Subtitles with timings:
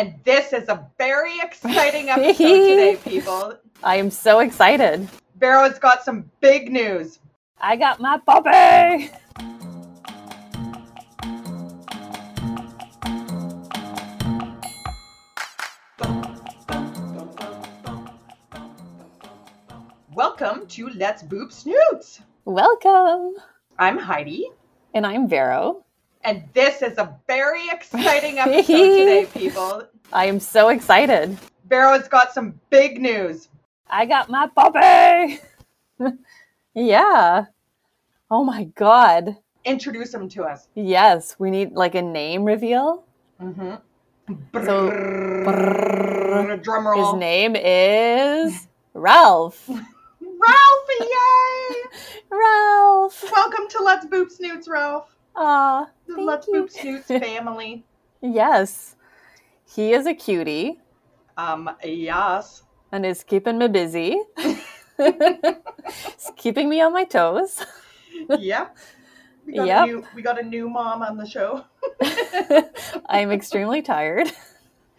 [0.00, 3.58] And this is a very exciting episode today, people.
[3.84, 5.06] I am so excited.
[5.38, 7.18] Vero has got some big news.
[7.60, 9.10] I got my puppy.
[20.12, 22.20] Welcome to Let's Boop Snoots.
[22.44, 23.34] Welcome.
[23.78, 24.48] I'm Heidi,
[24.94, 25.84] And I'm Vero.
[26.24, 29.84] and this is a very exciting episode today, people.
[30.12, 31.38] I am so excited.
[31.68, 33.48] Vero has got some big news.
[33.88, 35.38] I got my puppy.
[36.74, 37.46] yeah.
[38.28, 39.36] Oh my God.
[39.64, 40.66] Introduce him to us.
[40.74, 43.04] Yes, we need like a name reveal.
[43.40, 43.74] Mm-hmm.
[44.64, 44.90] So,
[46.62, 47.12] drum roll.
[47.12, 49.68] His name is Ralph.
[49.68, 51.76] Ralph, yay!
[52.30, 53.24] Ralph.
[53.30, 55.14] Welcome to Let's Boop Snoots, Ralph.
[55.36, 56.64] Aw, The Let's you.
[56.64, 57.84] Boop Snoots family.
[58.22, 58.96] Yes.
[59.74, 60.78] He is a cutie
[61.36, 62.62] Um, yes.
[62.92, 64.20] and is keeping me busy.
[64.98, 67.64] He's keeping me on my toes.
[68.28, 68.76] Yep.
[69.46, 69.82] We got Yep.
[69.82, 71.64] a new we got a new mom on the show.
[73.06, 74.30] I'm extremely tired.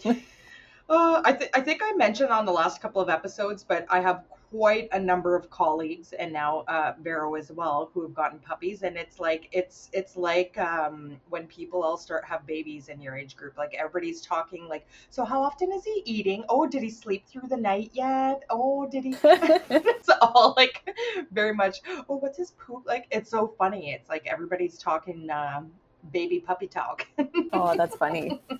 [0.06, 4.00] Uh, I, th- I think I mentioned on the last couple of episodes, but I
[4.02, 8.38] have quite a number of colleagues and now uh, Vero as well who have gotten
[8.40, 13.00] puppies, and it's like it's it's like um, when people all start have babies in
[13.00, 13.58] your age group.
[13.58, 16.44] Like everybody's talking like, so how often is he eating?
[16.50, 18.44] Oh, did he sleep through the night yet?
[18.50, 19.12] Oh, did he?
[19.24, 20.94] it's all like
[21.32, 21.80] very much.
[22.10, 23.08] Oh, what's his poop like?
[23.10, 23.94] It's so funny.
[23.94, 25.72] It's like everybody's talking um,
[26.12, 27.08] baby puppy talk.
[27.54, 28.42] oh, that's funny.
[28.50, 28.56] I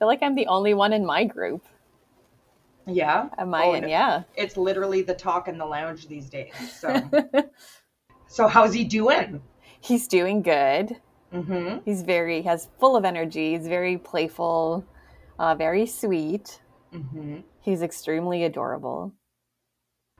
[0.00, 1.64] feel like I'm the only one in my group.
[2.94, 3.28] Yeah.
[3.38, 3.74] Am I Oh.
[3.74, 4.22] Yeah.
[4.36, 6.52] it's literally the talk in the lounge these days.
[6.78, 7.10] So,
[8.26, 9.42] so how's he doing?
[9.80, 10.96] He's doing good.
[11.32, 11.78] Mm-hmm.
[11.84, 13.52] He's very has full of energy.
[13.56, 14.84] He's very playful,
[15.38, 16.60] uh, very sweet.
[16.92, 17.38] Mm-hmm.
[17.60, 19.12] He's extremely adorable.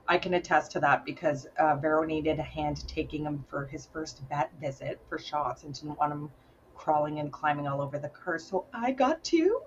[0.07, 3.87] I can attest to that because uh, Vero needed a hand taking him for his
[3.93, 6.29] first vet visit for shots and didn't want him
[6.75, 8.39] crawling and climbing all over the car.
[8.39, 9.61] So I got to.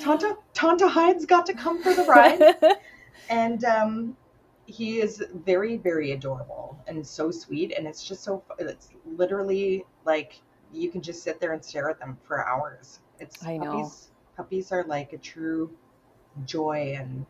[0.00, 2.54] Tanta Tanta Heidi's got to come for the ride,
[3.30, 4.16] and um,
[4.66, 8.42] he is very very adorable and so sweet, and it's just so.
[8.58, 10.40] It's literally like
[10.72, 13.00] you can just sit there and stare at them for hours.
[13.20, 13.82] It's I know.
[13.82, 14.10] puppies.
[14.36, 15.70] Puppies are like a true
[16.44, 17.24] joy and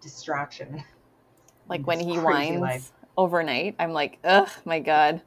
[0.00, 0.82] distraction.
[1.68, 2.92] like when he whines life.
[3.16, 5.22] overnight, I'm like, ugh, my god.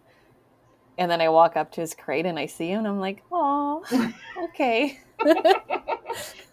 [0.97, 3.23] And then I walk up to his crate and I see him, and I'm like,
[3.31, 3.83] oh,
[4.43, 4.99] okay,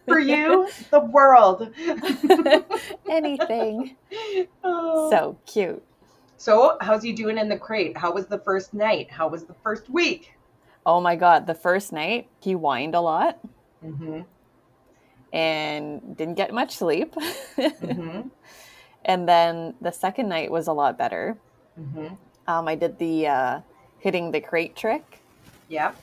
[0.06, 1.71] For you, the world.
[3.09, 3.97] anything.
[4.65, 5.11] Oh.
[5.11, 5.83] So cute.
[6.39, 7.97] So, how's he doing in the crate?
[7.97, 9.11] How was the first night?
[9.11, 10.34] How was the first week?
[10.84, 13.39] Oh my god, the first night he whined a lot
[13.84, 14.21] Mm-hmm.
[15.33, 17.15] and didn't get much sleep.
[17.56, 18.28] Mm-hmm.
[19.06, 21.37] and then the second night was a lot better.
[21.81, 22.15] Mm-hmm.
[22.47, 23.61] Um, I did the uh,
[23.99, 25.21] hitting the crate trick.
[25.69, 25.97] Yep.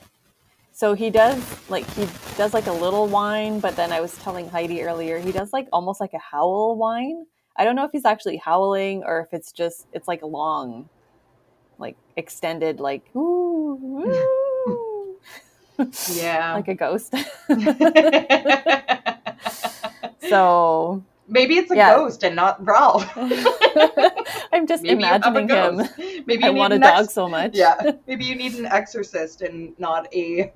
[0.74, 1.40] So he does
[1.70, 5.30] like he does like a little whine, but then I was telling Heidi earlier he
[5.32, 7.24] does like almost like a howl whine.
[7.56, 10.88] I don't know if he's actually howling or if it's just it's like a long,
[11.78, 14.04] like extended, like ooh,
[14.68, 15.16] ooh.
[16.08, 16.54] Yeah.
[16.54, 17.14] like a ghost.
[20.28, 21.94] so Maybe it's a Yeah.
[21.96, 23.06] ghost and not Ralph.
[24.52, 26.24] I'm just Maybe you have a imagining him.
[26.26, 27.52] Maybe I want a dog ex- so much.
[27.54, 27.92] Yeah.
[28.06, 30.52] Maybe you need an exorcist and not a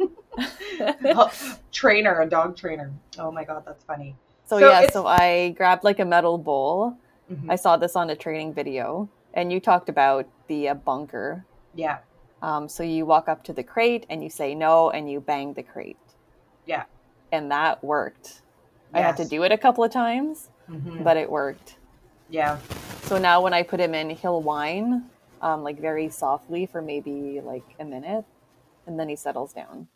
[1.72, 2.92] trainer, a dog trainer.
[3.18, 4.16] Oh my god, that's funny.
[4.46, 6.96] So, So yeah, it's- so I grabbed like a metal bowl.
[7.30, 7.50] Mhm.
[7.50, 11.44] I saw this on a training video, and you talked about the uh, bunker.
[11.74, 11.98] Yeah.
[12.40, 15.54] Um, so you walk up to the crate and you say no, and you bang
[15.54, 15.98] the crate,
[16.66, 16.84] Yeah.
[17.32, 18.42] and that worked.
[18.94, 21.02] I had to do it a couple of times, Mhm.
[21.04, 21.77] but it worked.
[22.30, 22.58] Yeah.
[23.02, 25.04] So now when I put him in, he'll whine
[25.40, 28.24] um, like very softly for maybe like a minute,
[28.86, 29.88] and then he settles down.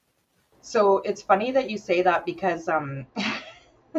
[0.60, 3.06] So it's funny that you say that because um,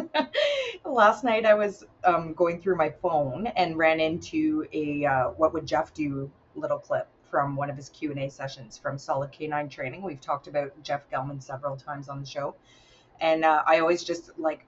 [0.84, 5.52] last night I was um, going through my phone and ran into a uh, "What
[5.54, 9.32] would Jeff do?" little clip from one of his Q and A sessions from Solid
[9.32, 10.02] K9 Training.
[10.02, 12.54] We've talked about Jeff Gellman several times on the show,
[13.20, 14.64] and uh, I always just like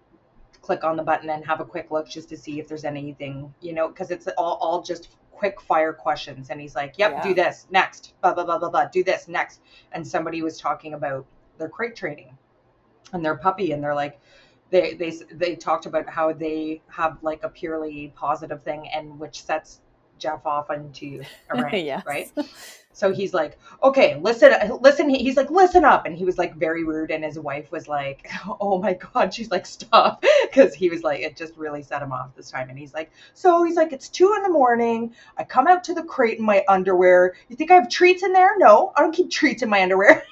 [0.66, 3.52] click on the button and have a quick look just to see if there's anything,
[3.60, 6.50] you know, because it's all, all just quick fire questions.
[6.50, 7.22] And he's like, "Yep, Yeah.
[7.22, 9.60] do this next, blah blah blah blah blah, do this next."
[9.92, 11.24] And somebody was talking about
[11.58, 12.36] their crate training
[13.12, 14.18] and their puppy, and they're like,
[14.70, 19.42] they they they talked about how they have like a purely positive thing, and which
[19.42, 19.80] sets
[20.18, 22.04] Jeff off onto a rant, Yes.
[22.06, 22.30] right?
[22.92, 25.10] So he's like, okay, listen, listen.
[25.10, 26.06] He's like, listen up.
[26.06, 27.10] And he was like very rude.
[27.10, 28.26] And his wife was like,
[28.60, 29.34] oh my God.
[29.34, 30.24] She's like, stop.
[30.46, 32.70] Because he was like, it just really set him off this time.
[32.70, 35.14] And he's like, so he's like, it's two in the morning.
[35.36, 37.34] I come out to the crate in my underwear.
[37.50, 38.56] You think I have treats in there?
[38.56, 40.22] No, I don't keep treats in my underwear.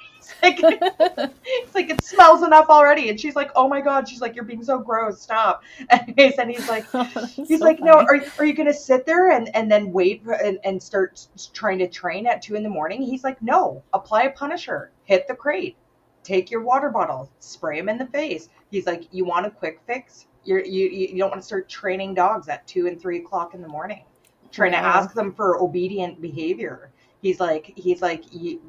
[0.41, 3.09] He's like, it's like it smells enough already.
[3.09, 4.07] And she's like, oh my God.
[4.07, 5.21] She's like, you're being so gross.
[5.21, 5.63] Stop.
[5.89, 6.85] Anyways, and he's like,
[7.35, 10.59] He's like, no, are, are you going to sit there and, and then wait and,
[10.63, 13.01] and start trying to train at two in the morning?
[13.01, 15.77] He's like, no, apply a punisher, hit the crate,
[16.23, 18.49] take your water bottle, spray him in the face.
[18.71, 20.27] He's like, you want a quick fix?
[20.43, 23.55] You're, you, you you don't want to start training dogs at two and three o'clock
[23.55, 24.03] in the morning,
[24.51, 26.91] trying to ask them for obedient behavior.
[27.21, 28.61] He's like, he's like, you,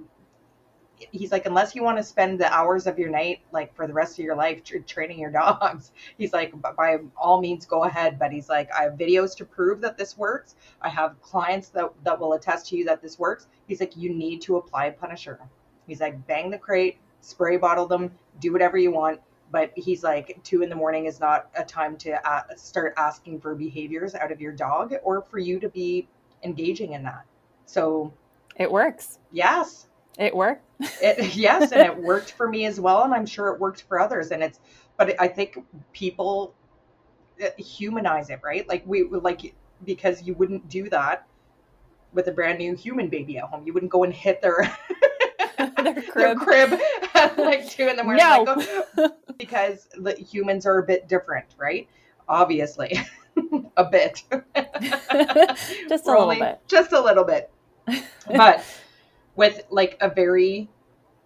[1.13, 3.93] he's like, unless you want to spend the hours of your night, like for the
[3.93, 8.19] rest of your life, tr- training your dogs, he's like, by all means, go ahead.
[8.19, 10.57] But he's like, I have videos to prove that this works.
[10.83, 13.47] I have clients that, that will attest to you that this works.
[13.67, 15.39] He's like, you need to apply a punisher.
[15.87, 18.11] He's like, bang the crate, spray bottle them,
[18.41, 19.21] do whatever you want.
[19.53, 23.41] But he's like, two in the morning is not a time to uh, start asking
[23.41, 26.09] for behaviors out of your dog or for you to be
[26.43, 27.25] engaging in that.
[27.65, 28.13] So,
[28.57, 29.21] It works.
[29.31, 29.87] yes,
[30.19, 30.65] It worked.
[31.03, 33.99] it, yes, and it worked for me as well, and I'm sure it worked for
[34.01, 34.31] others.
[34.31, 34.61] And it's,
[34.97, 35.59] but I think
[35.93, 36.55] people
[37.43, 38.67] uh, humanize it, right?
[38.69, 39.55] Like we like
[39.85, 41.27] because you wouldn't do that
[42.13, 43.67] with a brand new human baby at home.
[43.67, 44.75] You wouldn't go and hit their
[45.59, 46.69] Their their crib.
[46.71, 46.81] crib
[47.15, 48.43] at like two in the morning, No.
[48.43, 51.89] like, oh, because the humans are a bit different, right?
[52.29, 52.99] Obviously,
[53.77, 54.23] a bit,
[55.89, 56.61] Just a little only- bit.
[56.69, 57.51] just a little bit,
[58.35, 58.65] but
[59.37, 60.69] with like a very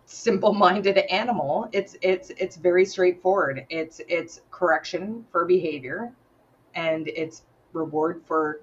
[0.06, 3.66] simple-minded animal it's it's it's very straightforward.
[3.70, 6.12] It's it's correction for behavior
[6.74, 8.62] and it's reward for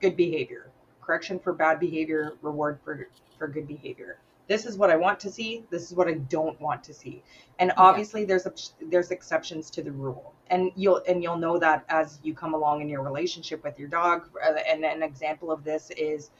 [0.00, 0.70] good behavior.
[1.02, 4.18] Correction for bad behavior reward for for good behavior.
[4.48, 7.22] This is what i want to see this is what i don't want to see.
[7.58, 7.74] And Yeah.
[7.78, 8.52] obviously there's a,
[8.90, 10.34] there's exceptions to the rule.
[10.48, 13.88] And you'll and you'll know that as you come along in your relationship with your
[13.88, 14.28] dog.
[14.44, 16.30] Uh, and an example of this is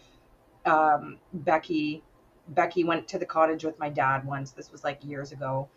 [0.67, 2.03] um, becky
[2.49, 4.53] becky went to the cottage with my dad once.
[4.53, 5.69] This was like years ago.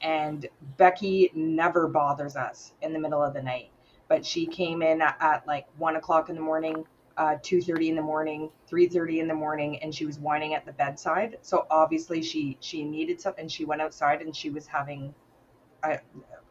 [0.00, 0.46] And
[0.76, 3.70] becky never bothers us in the middle of the night.
[4.08, 6.84] But she came in at, at like one o'clock in the morning
[7.16, 10.72] uh, 2.30 in the morning 3.30 in the morning and she was whining at the
[10.72, 11.36] bedside.
[11.42, 15.12] So obviously she she needed something she went outside and she was having
[15.82, 15.96] uh,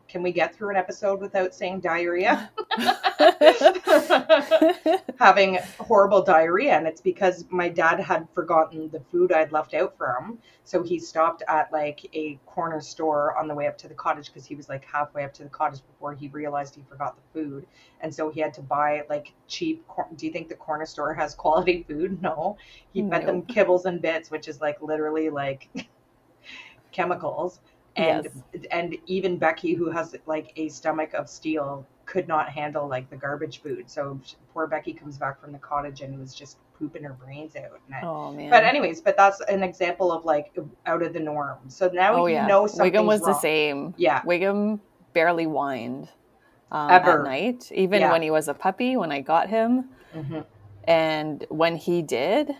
[0.07, 2.49] can we get through an episode without saying diarrhea
[5.19, 9.97] having horrible diarrhea and it's because my dad had forgotten the food I'd left out
[9.97, 10.37] for him.
[10.63, 14.27] So he stopped at like a corner store on the way up to the cottage
[14.27, 17.39] because he was like halfway up to the cottage before he realized he forgot the
[17.39, 17.65] food.
[18.01, 21.13] And so he had to buy like cheap cor- do you think the corner store
[21.13, 22.21] has quality food?
[22.21, 22.57] No.
[22.93, 25.69] He fed them kibbles and bits, which is like literally like
[26.91, 27.59] chemicals.
[27.97, 28.27] And
[28.71, 33.15] and even Becky, who has like a stomach of steel, could not handle like the
[33.15, 33.89] garbage food.
[33.89, 34.19] So
[34.53, 37.79] poor Becky comes back from the cottage and was just pooping her brains out.
[37.93, 38.49] I- Oh man.
[38.49, 40.55] But anyways, but that's an example of like
[40.85, 41.57] out of the norm.
[41.69, 42.47] So now oh you yeah.
[42.47, 42.91] know something.
[42.91, 43.93] Wiggum was the same.
[43.97, 44.21] Yeah.
[44.21, 44.79] Wiggum
[45.13, 46.09] barely whined
[46.71, 47.19] um, Ever.
[47.19, 48.11] at night, even Yeah.
[48.11, 48.95] when he was a puppy.
[48.97, 50.41] When I got him, hmm
[50.85, 52.55] and when he did,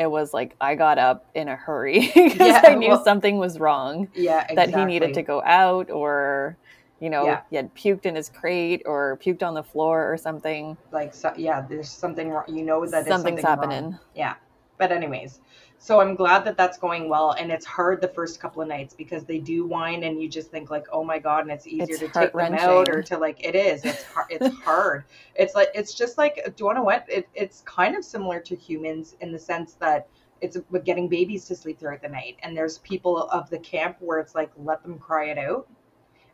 [0.00, 3.38] it was like I got up in a hurry because Yeah, I knew well- something
[3.38, 4.08] was wrong.
[4.14, 4.46] Yeah.
[4.54, 6.56] That he needed to go out, or
[7.00, 7.40] you know, Yeah.
[7.50, 10.76] he had puked in his crate or puked on the floor or something.
[10.90, 11.60] like so, yeah.
[11.68, 12.44] There's something wrong.
[12.48, 13.44] You know that Something's something wrong.
[13.44, 13.98] happening.
[14.14, 14.34] Yeah.
[14.80, 15.40] But anyways,
[15.76, 18.94] so I'm glad that that's going well, and it's hard the first couple of nights
[18.94, 21.84] because they do whine, and you just think like, oh my god, and it's easier
[21.90, 23.84] It's to take them out or to like it is.
[23.84, 24.26] It's hard.
[24.30, 25.04] It's hard.
[25.34, 27.04] It's like it's just like do you want to what?
[27.08, 30.08] It, it's kind of similar to humans in the sense that
[30.40, 33.98] it's with getting babies to sleep throughout the night, and there's people of the camp
[34.00, 35.68] where it's like let them cry it out.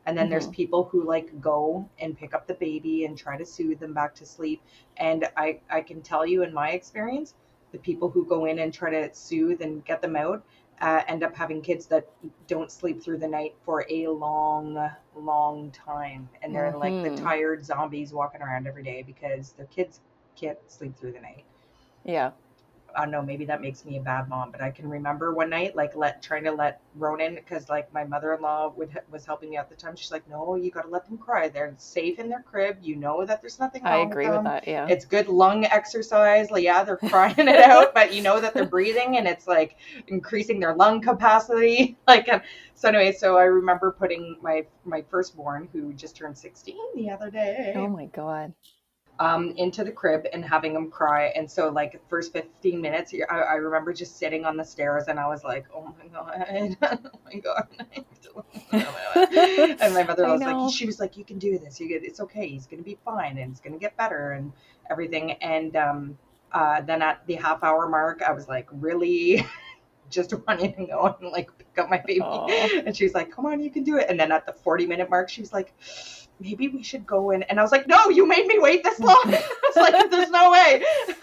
[0.07, 0.53] And then there's mm-hmm.
[0.53, 4.15] people who like go and pick up the baby and try to soothe them back
[4.15, 4.63] to sleep.
[4.99, 7.35] And I, I can tell you in my experience,
[7.77, 10.43] the people who go in and try to soothe and get them out
[10.81, 12.09] uh, end up having kids that
[12.47, 16.29] don't sleep through the night for a long, long time.
[16.43, 17.17] And they're like Mhm.
[17.17, 20.01] the tired zombies walking around every day because their kids
[20.37, 21.45] can't sleep through the night.
[22.05, 22.33] Yeah.
[22.97, 25.51] I don't know, maybe that makes me a bad mom, but I can remember one
[25.51, 29.57] night, like let trying to let Ronan, because like my mother-in-law would was helping me
[29.59, 29.95] at the time.
[29.97, 31.49] She's like, "No, you got to let them cry.
[31.49, 32.79] They're safe in their crib.
[32.81, 34.45] You know that there's nothing wrong I agree with them.
[34.45, 34.67] that.
[34.67, 34.87] Yeah.
[34.89, 36.51] It's good lung exercise.
[36.51, 39.77] Like, yeah, they're crying it out, but you know that they're breathing and it's like
[40.09, 41.97] increasing their lung capacity.
[42.07, 42.41] Like, um,
[42.75, 47.31] so anyway, so I remember putting my my firstborn, who just turned 16 the other
[47.31, 47.73] day.
[47.77, 48.53] oh my god.
[49.19, 51.27] Um, into the crib and having him cry.
[51.37, 55.19] And so, like, first 15 minutes, I, I remember just sitting on the stairs and
[55.19, 56.77] I was like, oh my God,
[57.15, 57.69] oh my God.
[59.81, 61.81] and my mother was like, she was like, you can do this.
[61.81, 62.49] You get, it's okay.
[62.49, 64.53] He's going to be fine and it's going to get better and
[64.91, 65.33] everything.
[65.33, 66.19] And um,
[66.53, 69.47] uh, then at the half hour mark, I was like, really?
[70.11, 72.21] just wanting to go and like pick up my baby.
[72.21, 72.47] Aw.
[72.87, 74.07] And she's like, come on, you can do it.
[74.09, 75.75] And then at the 40 minute mark, she was like,
[76.41, 77.43] maybe we should go in.
[77.45, 79.23] And I was like, no, you made me wait this long.
[79.27, 80.83] it's like, there's no way.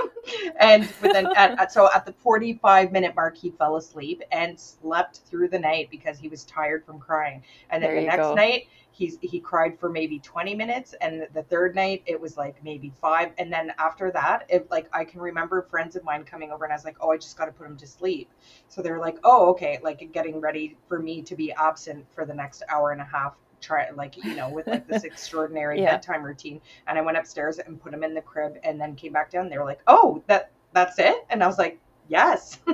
[0.59, 4.59] and but then at, at so at the 45 minute mark, he fell asleep and
[4.59, 7.43] slept through the night because he was tired from crying.
[7.69, 8.33] And then There the next go.
[8.33, 12.63] night, he's he cried for maybe 20 minutes and the third night it was like
[12.63, 16.51] maybe five and then after that it like i can remember friends of mine coming
[16.51, 18.29] over and i was like oh i just got to put him to sleep
[18.69, 22.23] so they were like oh okay like getting ready for me to be absent for
[22.23, 25.91] the next hour and a half try like you know with like this extraordinary Yeah.
[25.91, 29.13] bedtime routine and i went upstairs and put him in the crib and then came
[29.13, 31.79] back down they were like oh that that's it and i was like
[32.09, 32.59] yes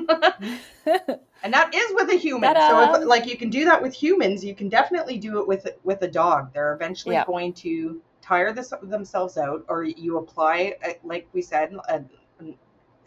[1.44, 2.50] and that is with a human.
[2.60, 2.96] So Ta-da.
[3.02, 6.02] if, like you can do that with humans, you can definitely do it with with
[6.02, 6.54] a dog.
[6.54, 7.26] They're eventually Yeah.
[7.26, 12.04] going to tire this, themselves out, or you apply, uh, like we said, a,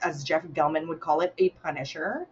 [0.02, 2.26] as Jeff Gellman would call it, a punisher,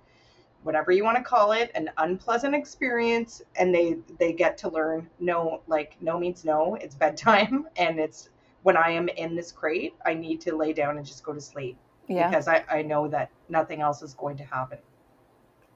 [0.62, 5.08] whatever you want to call it, an unpleasant experience, and they they get to learn
[5.18, 6.74] no, like no means no.
[6.76, 8.28] It's bedtime, and it's
[8.62, 11.40] when I am in this crate, I need to lay down and just go to
[11.40, 12.28] sleep yeah.
[12.28, 14.78] because I I know that nothing else is going to happen.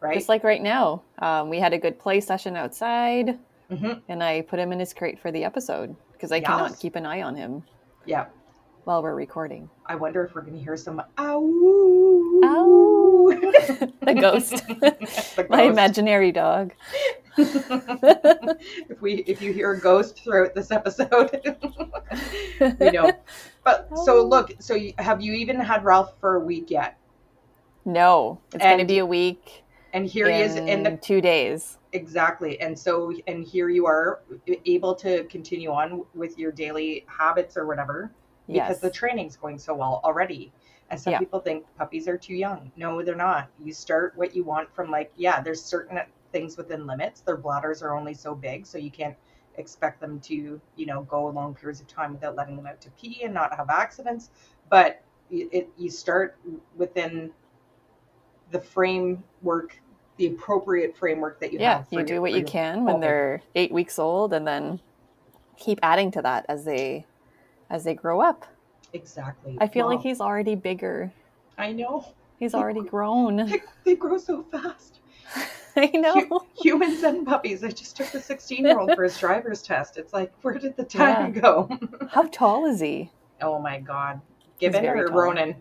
[0.01, 0.15] Right.
[0.15, 3.39] Just like right now, um, we had a good play session outside,
[3.71, 6.47] hmm and I put him in his crate for the episode because I Yes.
[6.47, 7.65] cannot keep an eye on him
[8.05, 8.27] Yeah.
[8.85, 9.69] While we're recording.
[9.87, 12.41] I wonder if we're going to hear some ow.
[12.45, 13.29] Ow.
[14.03, 14.67] the ghost,
[15.37, 15.71] The my ghost.
[15.73, 16.73] imaginary dog.
[17.37, 21.41] if we if you hear a ghost throughout this episode,
[22.81, 23.11] we know.
[23.65, 24.25] But so Oh.
[24.25, 26.99] look, so you, have you even had Ralph for a week yet?
[27.85, 29.65] No, it's going to be a week.
[29.93, 31.79] And here he is in the two days.
[31.93, 32.61] exactly.
[32.61, 34.23] And so and here you are
[34.67, 38.13] able to continue on with your daily habits or whatever
[38.47, 38.81] because Yes.
[38.81, 40.53] the training's going so well already.
[40.91, 41.19] And some Yeah.
[41.19, 42.71] people think puppies are too young.
[42.77, 43.49] No, they're not.
[43.59, 45.99] You start what you want from like, yeah, there's certain
[46.31, 47.21] things within limits.
[47.23, 49.17] Their bladders are only so big, so you can't
[49.57, 52.91] expect them to, you know, go long periods of time without letting them out to
[52.93, 54.31] pee and not have accidents.
[54.69, 56.37] But it, it you start
[56.77, 57.33] within
[58.51, 59.81] the framework,
[60.19, 61.89] the appropriate framework that you yeah, have.
[61.89, 64.81] for you do your- what you can when they're eight weeks old, and then
[65.57, 67.07] keep adding to that as they
[67.71, 68.45] as they grow up.
[68.93, 69.57] exactly.
[69.61, 69.95] I feel Wow.
[69.95, 71.13] like he's already bigger.
[71.59, 72.07] I know.
[72.39, 73.37] He's already grown.
[73.47, 75.01] They, they grow so fast.
[75.77, 76.15] I know.
[76.29, 77.65] Hu- humans and puppies.
[77.65, 79.97] I just took the 16 year old for his driver's test.
[79.97, 81.69] It's like, where did the time go?
[82.11, 83.11] How tall is he?
[83.43, 84.21] oh my God.
[84.61, 85.19] Given very or tall.
[85.19, 85.57] Ronan?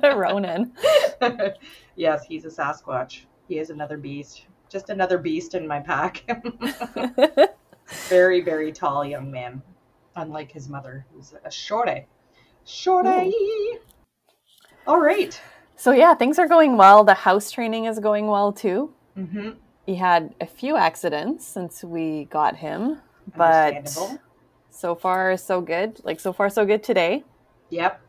[0.16, 0.72] Ronan.
[1.96, 3.22] yes, he's a Sasquatch.
[3.48, 4.46] He is another beast.
[4.68, 6.22] Just another beast in my pack.
[8.08, 9.62] Very, very tall young man.
[10.16, 12.06] Unlike his mother, who's a shorty.
[12.64, 13.32] Shorty!
[14.86, 15.38] All right.
[15.76, 17.02] so yeah, things are going well.
[17.04, 18.92] The house training is going well too.
[19.18, 19.50] Mm-hmm.
[19.86, 22.98] He had a few accidents since we got him,
[23.36, 23.88] but
[24.70, 26.00] so far so good.
[26.04, 27.24] Like so far so good today.
[27.70, 28.00] Yep.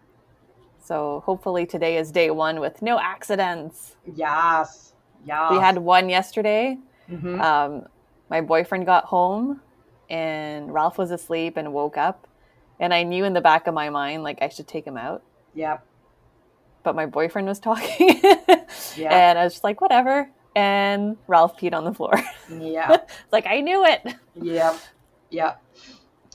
[0.83, 3.95] So hopefully today is day one with no accidents.
[4.15, 4.93] Yes.
[5.25, 5.51] Yes.
[5.51, 6.77] We had one yesterday.
[7.09, 7.41] Mhm.
[7.41, 7.87] Um,
[8.29, 9.61] my boyfriend got home
[10.09, 12.27] and Ralph was asleep and woke up.
[12.79, 15.23] And I knew in the back of my mind, like, I should take him out.
[15.53, 15.77] Yeah.
[16.83, 18.19] But my boyfriend was talking.
[18.95, 19.09] Yeah.
[19.13, 20.29] And I was just like, whatever.
[20.55, 22.13] And Ralph peed on the floor.
[22.49, 22.97] Yeah.
[23.31, 24.01] Like, I knew it.
[24.35, 24.77] Yeah.
[25.29, 25.55] Yeah.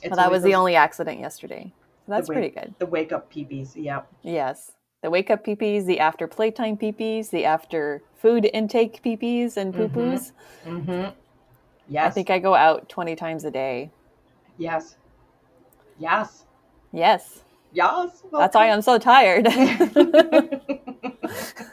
[0.03, 1.73] But that was the only accident yesterday.
[2.05, 2.73] So that's wake- pretty good.
[2.79, 3.71] the wake up peepees.
[3.75, 4.11] Yep.
[4.23, 4.71] Yes.
[5.03, 9.87] The wake up peepees, the after playtime peepees, the after food intake peepees and poo
[9.87, 10.31] poos.
[10.65, 11.09] Mm-hmm.
[11.91, 12.07] Yes.
[12.07, 13.91] I think I go out 20 times a day.
[14.57, 14.95] yes.
[15.99, 16.45] Yes.
[16.93, 17.43] Yes.
[17.73, 18.23] Yes.
[18.31, 19.45] That's why I'm so tired.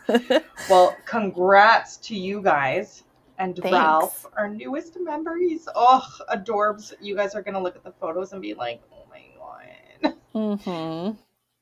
[0.71, 3.05] well, congrats to you guys
[3.39, 3.73] and Thanks.
[3.73, 5.37] Ralph, our newest member.
[5.37, 6.93] He's oh adorbs.
[7.01, 11.11] You guys are gonna look at the photos and be like, oh my god, hmm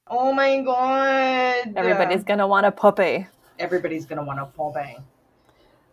[0.09, 1.73] oh my god.
[1.77, 3.27] Everybody's gonna want a puppy.
[3.59, 5.05] everybody's gonna want a pull bang.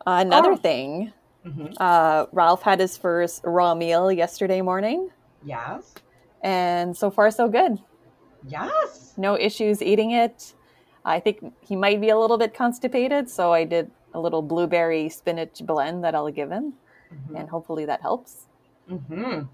[0.06, 0.58] another Oh.
[0.58, 5.10] thing, hmm uh, Ralph had his first raw meal yesterday morning,
[5.46, 5.94] Yes.
[6.42, 7.80] and so far so good.
[8.48, 9.14] Yes.
[9.18, 10.54] No issues eating it.
[11.06, 15.10] I think he might be a little bit constipated, so I did a little blueberry
[15.10, 16.74] spinach blend that I'll give him,
[17.14, 17.36] Mm-hmm.
[17.36, 18.48] and hopefully that helps.
[18.90, 19.24] Mm-hmm.
[19.24, 19.48] And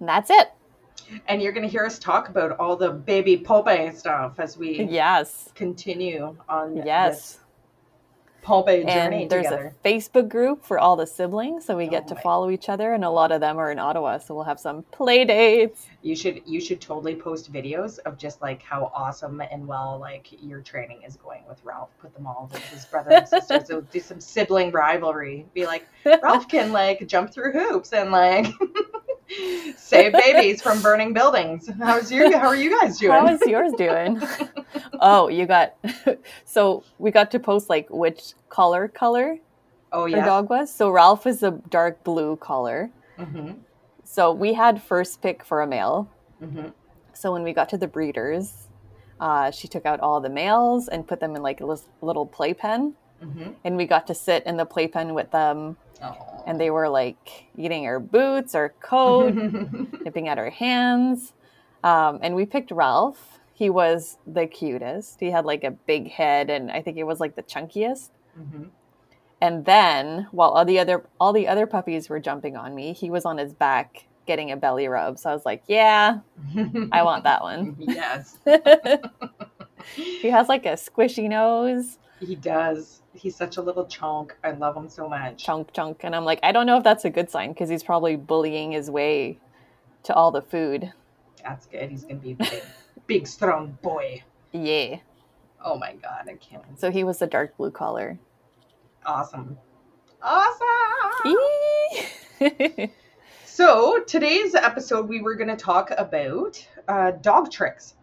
[0.00, 0.52] that's it.
[1.28, 4.84] And you're going to hear us talk about all the baby Popeye stuff as we
[4.90, 7.40] yes continue on yes
[8.44, 9.74] Popeye journey and there's together.
[9.84, 12.50] a Facebook group for all the siblings, so we oh get Oh to my- follow
[12.50, 15.24] each other, and a lot of them are in Ottawa, so we'll have some play
[15.24, 15.86] dates.
[16.02, 20.28] You should you should totally post videos of just like how awesome and well like
[20.42, 21.88] your training is going with Ralph.
[22.00, 23.64] Put them all with his brother and sister.
[23.64, 25.46] so do some sibling rivalry.
[25.54, 25.86] Be like
[26.22, 28.46] Ralph can like jump through hoops and like
[29.76, 31.68] save babies from burning buildings.
[31.78, 33.12] How's your how are you guys doing?
[33.12, 34.20] How is yours doing?
[35.00, 35.74] oh, you got
[36.44, 39.38] so we got to post like which color color
[39.92, 40.24] oh yeah.
[40.24, 40.72] dog was.
[40.74, 42.90] So Ralph was a dark blue color.
[43.18, 43.52] hmm
[44.04, 46.08] So we had first pick for a male.
[46.38, 46.68] hmm
[47.12, 48.68] So when we got to the breeders,
[49.20, 52.94] uh, she took out all the males and put them in like a little playpen,
[53.24, 56.42] hmm and we got to sit in the playpen with them, Oh.
[56.46, 59.32] and they were like eating our boots, our coat,
[60.04, 61.32] nipping at our hands.
[61.82, 63.38] Um, and we picked Ralph.
[63.54, 65.20] He was the cutest.
[65.20, 68.10] He had like a big head, and I think it was like the chunkiest.
[68.38, 68.68] Mhm.
[69.40, 73.10] And then, while all the other all the other puppies were jumping on me, he
[73.10, 75.18] was on his back getting a belly rub.
[75.18, 76.18] So I was like, "Yeah,
[76.92, 78.38] I want that one." yes,
[79.94, 83.02] he has like a squishy nose, he does.
[83.12, 84.36] He's such a little chunk.
[84.42, 85.44] I love him so much.
[85.44, 87.82] chunk chunk, and I'm like, I don't know if that's a good sign because he's
[87.82, 89.38] probably bullying his way
[90.04, 90.92] to all the food.
[91.42, 91.90] That's good.
[91.90, 92.62] He's gonna be a big,
[93.06, 94.22] big strong boy.
[94.52, 94.98] Yeah.
[95.64, 96.62] Oh my god, I can't.
[96.78, 98.18] So he was the dark blue collar.
[99.06, 99.58] Awesome.
[100.22, 100.64] Awesome.
[103.56, 107.94] So today's episode, we were going to talk about uh, dog tricks.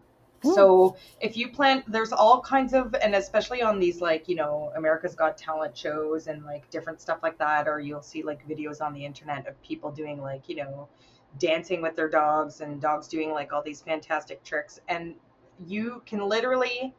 [0.44, 4.72] So if you plan, there's all kinds of, and especially on these like you know
[4.76, 8.82] America's Got Talent shows and like different stuff like that, or you'll see like videos
[8.82, 10.88] on the internet of people doing like you know
[11.40, 15.16] dancing with their dogs and dogs doing like all these fantastic tricks, and
[15.68, 16.94] you can literally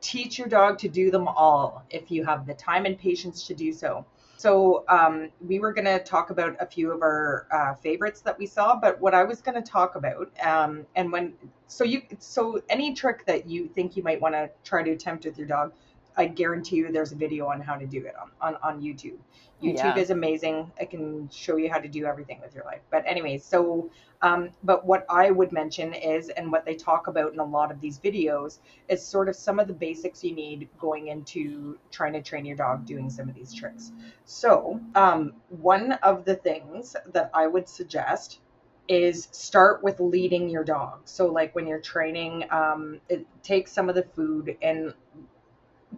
[0.00, 3.54] teach your dog to do them all if you have the time and patience to
[3.54, 4.04] do so.
[4.36, 8.38] So um, we were going to talk about a few of our uh, favorites that
[8.38, 11.32] we saw, but what I was going to talk about, um, and when
[11.68, 15.24] so you so any trick that you think you might want to try to attempt
[15.24, 15.72] with your dog,
[16.16, 19.18] I guarantee you there's a video on how to do it on on, on YouTube.
[19.62, 19.98] YouTube Yeah.
[19.98, 20.70] is amazing.
[20.80, 22.82] I can show you how to do everything with your life.
[22.90, 23.90] But anyways, so
[24.22, 27.70] um, but what I would mention is, and what they talk about in a lot
[27.70, 32.14] of these videos is sort of some of the basics you need going into trying
[32.14, 33.92] to train your dog doing some of these tricks.
[34.24, 38.40] So, um, one of the things that I would suggest
[38.88, 41.00] is start with leading your dog.
[41.04, 44.94] So, like when you're training, um, it takes some of the food and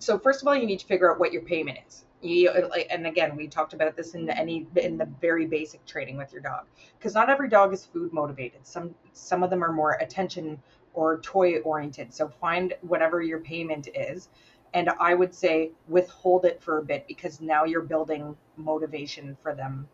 [0.00, 2.04] so first of all, you need to figure out what your payment is.
[2.20, 2.50] You,
[2.90, 6.32] and again, we talked about this in the, any in the very basic training with
[6.32, 6.64] your dog,
[6.98, 8.66] because not every dog is food motivated.
[8.66, 10.60] Some some of them are more attention
[10.94, 12.12] or toy oriented.
[12.12, 14.30] So find whatever your payment is,
[14.74, 19.54] and I would say withhold it for a bit because now you're building motivation for
[19.54, 19.88] them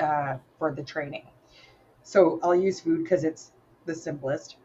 [0.00, 1.26] uh, for the training.
[2.02, 3.52] So I'll use food because it's
[3.84, 4.56] the simplest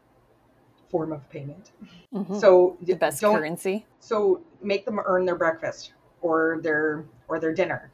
[0.92, 1.72] form of payment.
[2.14, 2.38] Mhm.
[2.40, 3.86] So the best currency.
[3.98, 7.90] so make them earn their breakfast or their or their dinner.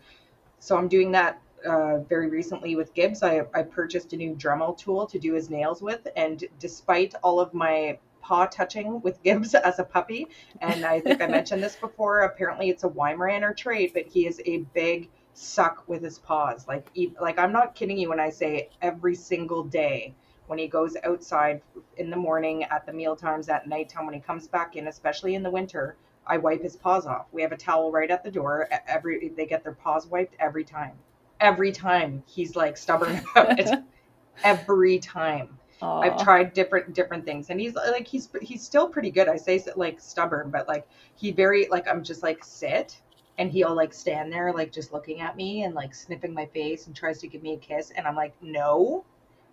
[0.58, 3.22] So I'm doing that uh, very recently with Gibbs.
[3.22, 7.40] I, I purchased a new Dremel tool to do his nails with, and despite all
[7.40, 10.26] of my paw touching with Gibbs as a puppy,
[10.60, 12.20] and I think I mentioned this before.
[12.20, 16.66] Apparently, it's a Weimaraner trait, but he is a big suck with his paws.
[16.66, 16.88] Like,
[17.20, 20.14] like I'm not kidding you when I say every single day
[20.48, 21.62] when he goes outside
[21.98, 25.34] in the morning, at the meal times, at nighttime, when he comes back in, especially
[25.34, 27.26] in the winter, I wipe his paws off.
[27.32, 28.68] We have a towel right at the door.
[28.86, 30.92] Every they get their paws wiped every time.
[31.40, 33.70] Every time he's like stubborn about it.
[34.44, 35.58] Every time.
[36.00, 39.28] I've tried different different things, and he's like he's he's still pretty good.
[39.28, 43.00] I say like stubborn, but like he very like I'm just like sit,
[43.38, 46.86] and he'll like stand there like just looking at me and like sniffing my face
[46.86, 49.04] and tries to give me a kiss, and I'm like no,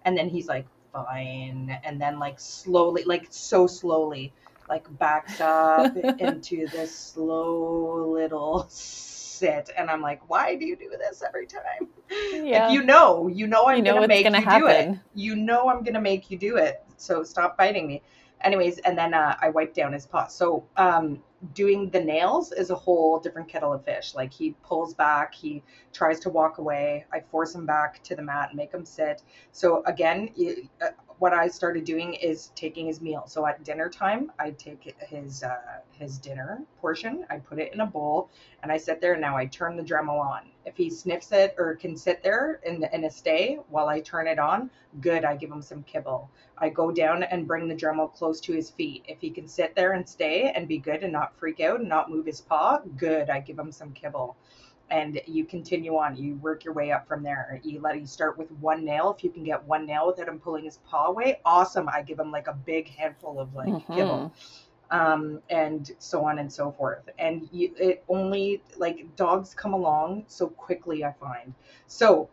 [0.03, 4.33] and then he's like fine, and then like slowly like so slowly
[4.69, 10.89] like backs up into this slow little sit, and I'm like why do you do
[10.97, 11.89] this every time?
[12.31, 12.67] Yeah.
[12.67, 14.97] Like, you know, you know I'm You know gonna make gonna you do it.
[15.13, 16.83] You know I'm gonna make you do it.
[16.97, 18.01] So stop biting me.
[18.45, 20.27] Anyways, and then uh, I wipe down his paw.
[20.27, 21.21] So um,
[21.53, 24.13] doing the nails is a whole different kettle of fish.
[24.13, 27.05] Like he pulls back, he tries to walk away.
[27.11, 29.23] I force him back to the mat and make him sit.
[29.51, 30.29] So again,
[30.79, 33.23] uh, what I started doing is taking his meal.
[33.27, 37.79] So at dinner time, I take his uh, his dinner portion, I put it in
[37.79, 38.29] a bowl,
[38.61, 39.13] and I sit there.
[39.13, 40.41] And now I turn the Dremel on.
[40.65, 44.27] If he sniffs it or can sit there in, in a stay while I turn
[44.27, 45.23] it on, good.
[45.23, 46.29] I give him some kibble.
[46.57, 49.05] I go down and bring the Dremel close to his feet.
[49.07, 51.89] If he can sit there and stay and be good and not freak out and
[51.89, 53.29] not move his paw, good.
[53.29, 54.35] I give him some kibble
[54.89, 56.15] and you continue on.
[56.15, 57.59] You work your way up from there.
[57.63, 59.13] You let you start with one nail.
[59.17, 61.89] If you can get one nail without him pulling his paw away, awesome.
[61.89, 63.93] I give him like a big handful of like mm-hmm.
[63.93, 64.33] kibble,
[64.91, 67.09] um, and so on and so forth.
[67.17, 71.03] And you, it only like dogs come along so quickly.
[71.03, 71.53] I find
[71.87, 72.29] so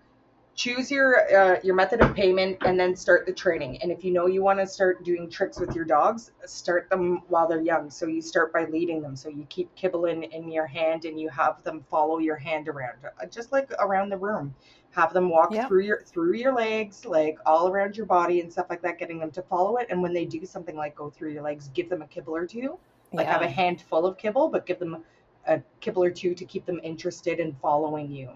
[0.54, 3.78] choose your uh, your method of payment and then start the training.
[3.82, 7.22] And if you know you want to start doing tricks with your dogs start them
[7.28, 7.90] while they're young.
[7.90, 9.16] So you start by leading them.
[9.16, 12.68] So you keep kibbling in in your hand and you have them follow your hand
[12.68, 14.54] around uh, just like around the room.
[14.90, 18.66] Have them walk through your through your legs like all around your body and stuff
[18.68, 19.86] like that getting them to follow it.
[19.90, 22.46] And when they do something like go through your legs give them a kibble or
[22.46, 22.78] two.
[23.14, 23.32] Like yeah.
[23.32, 25.02] have a handful of kibble but give them
[25.46, 28.30] a kibble or two to keep them interested in following you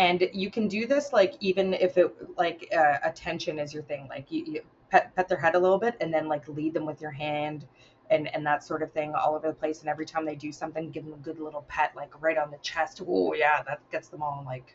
[0.00, 4.06] and you can do this like even if it like uh, attention is your thing
[4.08, 4.60] like you, you
[4.90, 7.66] pet, pet their head a little bit and then like lead them with your hand
[8.08, 9.80] and and that sort of thing all over the place.
[9.80, 12.50] And every time they do something give them a good little pet like right on
[12.50, 13.02] the chest.
[13.06, 14.74] Oh yeah that gets them all like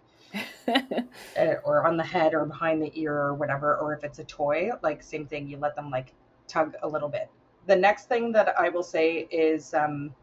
[0.68, 3.78] uh, or on the head or behind the ear or whatever.
[3.78, 6.14] Or if it's a toy like same thing you let them like
[6.48, 7.32] tug a little bit.
[7.66, 10.14] The next thing that i will say is um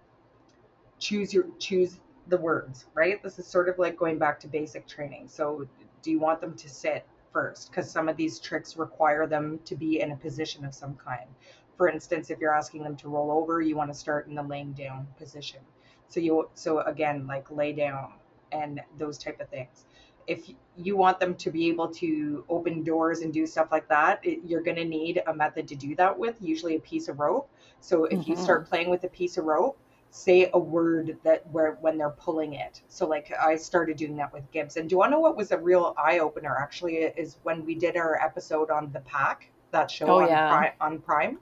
[1.00, 3.22] choose your choose the words, right?
[3.22, 5.28] This is sort of like going back to basic training.
[5.28, 5.66] So,
[6.02, 7.70] do you want them to sit first?
[7.70, 11.28] Because some of these tricks require them to be in a position of some kind.
[11.76, 14.42] For instance, if you're asking them to roll over, you want to start in the
[14.42, 15.60] laying down position.
[16.08, 18.12] So you so again like lay down
[18.52, 19.86] and those type of things.
[20.26, 24.20] If you want them to be able to open doors and do stuff like that,
[24.22, 27.18] it, you're going to need a method to do that with, usually a piece of
[27.18, 27.50] rope.
[27.80, 28.30] So if mm-hmm.
[28.30, 29.76] you start playing with a piece of rope,
[30.12, 32.82] say a word that where when they're pulling it.
[32.88, 34.76] So like I started doing that with Gibbs.
[34.76, 37.64] And do you want to know what was a real eye opener actually is when
[37.64, 40.48] we did our episode on the pack, that show oh, on, yeah.
[40.50, 41.38] Prime, on Prime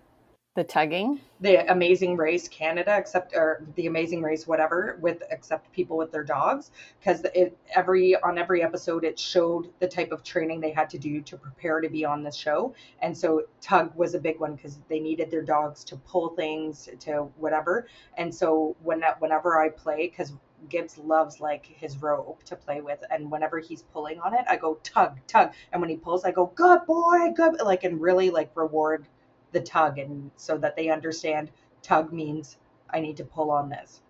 [0.56, 1.20] the tugging?
[1.40, 6.24] The amazing race canada except or the amazing race whatever with except people with their
[6.24, 10.90] dogs because it every on every episode it showed the type of training they had
[10.90, 12.74] to do to prepare to be on the show.
[13.00, 16.88] And so tug was a big one because they needed their dogs to pull things
[16.98, 17.86] to whatever.
[18.18, 20.32] And so when whenever i play because
[20.68, 24.56] Gibbs loves like his rope to play with, and whenever he's pulling on it, I
[24.56, 28.28] go tug, tug, and when he pulls, I go good boy, good, like and really
[28.28, 29.06] like reward
[29.52, 31.50] the tug and so that they understand
[31.82, 32.56] tug means
[32.90, 34.02] I need to pull on this.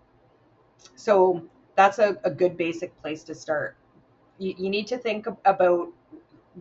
[0.96, 1.42] So
[1.76, 3.76] that's a, a good basic place to start.
[4.38, 5.88] You, you need to think about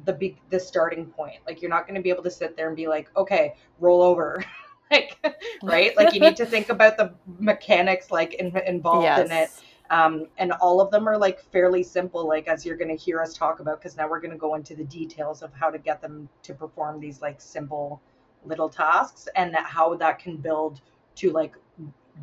[0.05, 1.37] the big the starting point.
[1.47, 4.01] Like you're not going to be able to sit there and be like, okay, roll
[4.01, 4.43] over.
[4.91, 5.17] like
[5.61, 9.25] right like you need to think about the mechanics like in, involved yes.
[9.25, 9.49] in it
[9.91, 13.21] um, and all of them are like fairly simple like as you're going to hear
[13.21, 15.77] us talk about because now we're going to go into the details of how to
[15.77, 18.01] get them to perform these like simple
[18.45, 20.81] little tasks and that how that can build
[21.15, 21.55] to like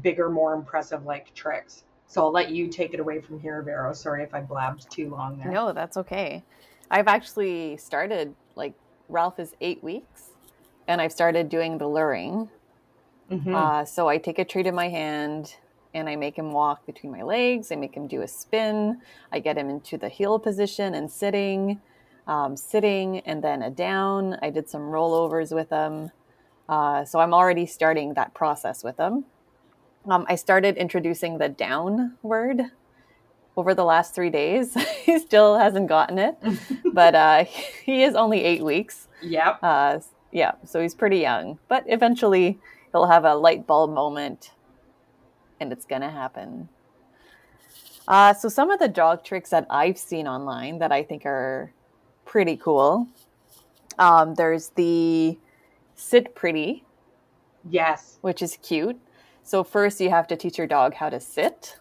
[0.03, 1.85] bigger, more impressive like tricks.
[2.07, 3.93] So I'll let you take it away from here, Vero.
[3.93, 5.51] Sorry if I blabbed too long there.
[5.51, 6.45] No, that's okay.
[6.91, 8.75] I've actually started like
[9.09, 10.31] Ralph is eight weeks,
[10.87, 12.49] and I've started doing the luring.
[13.31, 13.55] Mm-hmm.
[13.55, 15.57] Uh, so I take a treat in my hand
[15.95, 17.73] and I make him walk between my legs.
[17.73, 19.01] I make him do a spin.
[19.33, 21.81] I get him into the heel position and sitting
[22.27, 24.39] um, sitting and then a down.
[24.43, 26.11] I did some rollovers with them.
[26.69, 29.25] Uh, so I'm already starting that process with them.
[30.09, 32.63] Um, I started introducing the down word
[33.57, 34.75] over the last three days.
[35.05, 36.37] he still hasn't gotten it,
[36.93, 37.45] but uh,
[37.85, 39.09] he is only eight weeks.
[39.23, 39.57] Yeah.
[39.63, 40.01] Uh,
[40.33, 42.59] yeah, so he's pretty young, but eventually
[42.93, 44.51] he'll have a light bulb moment
[45.61, 46.69] and it's going to happen.
[48.09, 51.73] Uh, so, some of the dog tricks that I've seen online that I think are
[52.27, 53.09] pretty cool.
[53.99, 55.39] Um, there's the
[55.95, 56.85] sit pretty.
[57.71, 58.19] Yes.
[58.21, 58.99] Which is cute.
[59.43, 61.79] So first you have to teach your dog how to sit.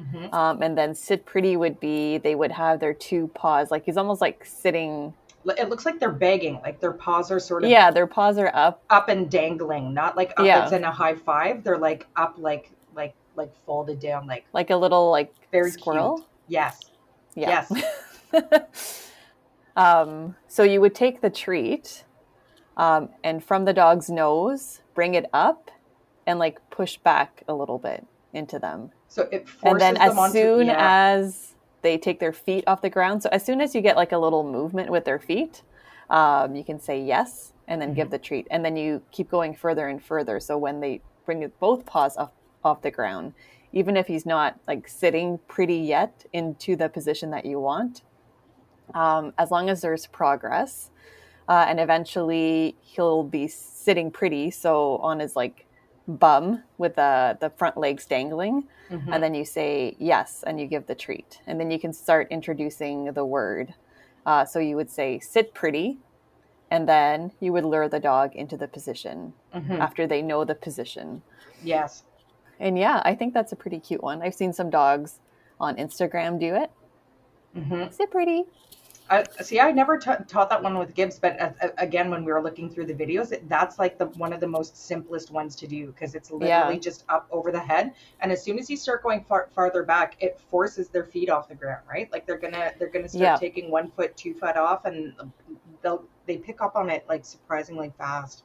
[0.00, 0.34] Mm-hmm.
[0.34, 3.98] Um, and then sit pretty would be they would have their two paws like he's
[3.98, 5.12] almost like sitting
[5.58, 8.50] it looks like they're begging like their paws are sort of yeah their paws are
[8.54, 10.64] up up and dangling not like up yeah.
[10.64, 14.70] as in a high five they're like up like like like folded down like like
[14.70, 16.28] a little like very squirrel cute.
[16.48, 16.80] yes
[17.34, 17.66] yeah.
[18.32, 19.09] yes
[19.76, 22.04] Um, so you would take the treat
[22.76, 25.70] um, and from the dog's nose, bring it up
[26.26, 28.90] and like push back a little bit into them.
[29.08, 30.76] So it and then as onto, soon yeah.
[30.78, 34.12] as they take their feet off the ground, so as soon as you get like
[34.12, 35.62] a little movement with their feet,
[36.08, 37.96] um, you can say yes, and then Mhm.
[37.96, 38.46] give the treat.
[38.50, 40.40] And then you keep going further and further.
[40.40, 42.32] So when they bring both paws off,
[42.64, 43.34] off the ground,
[43.72, 48.02] even if he's not like sitting pretty yet into the position that you want,
[48.94, 50.90] um, as long as there's progress,
[51.48, 55.66] uh, and eventually he'll be sitting pretty, so on his like
[56.08, 59.12] bum with the the front legs dangling, Mhm.
[59.14, 62.26] and then you say yes, and you give the treat, and then you can start
[62.30, 63.74] introducing the word.
[64.26, 65.98] Uh, so you would say sit pretty,
[66.70, 69.78] and then you would lure the dog into the position Mhm.
[69.78, 71.22] after they know the position.
[71.62, 72.04] Yes.
[72.58, 74.20] And yeah, I think that's a pretty cute one.
[74.22, 75.20] I've seen some dogs
[75.58, 76.70] on Instagram do it.
[77.54, 78.44] hmm Sit pretty.
[79.10, 82.24] I, see, I never ta taught that one with Gibbs, but uh, uh, again, when
[82.24, 85.56] we were looking through the videos, that's like the one of the most simplest ones
[85.56, 86.80] to do because it's literally Yeah.
[86.80, 90.16] just up over the head, and as soon as you start going far, farther back,
[90.20, 92.10] it forces their feet off the ground, right?
[92.12, 93.36] Like they're gonna they're gonna start Yeah.
[93.36, 95.12] taking one foot, two foot off, and
[95.82, 98.44] they'll they pick up on it like surprisingly fast.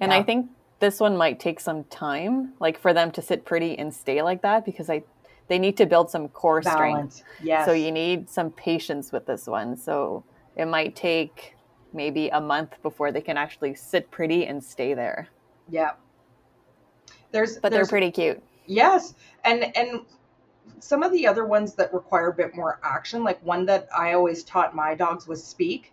[0.00, 0.18] And Yeah.
[0.18, 0.48] I think
[0.80, 4.40] this one might take some time, like for them to sit pretty and stay like
[4.40, 5.02] that, because I
[5.48, 7.22] they need to build some core strength.
[7.42, 7.66] Yes.
[7.66, 9.76] So you need some patience with this one.
[9.76, 10.24] So
[10.56, 11.54] it might take
[11.92, 15.28] maybe a month before they can actually sit pretty and stay there.
[15.68, 15.92] yeah.
[17.32, 18.42] There's But they're pretty cute.
[18.66, 20.00] Yes, and and
[20.80, 24.12] some of the other ones that require a bit more action, like one that I
[24.12, 25.92] always taught my dogs was speak.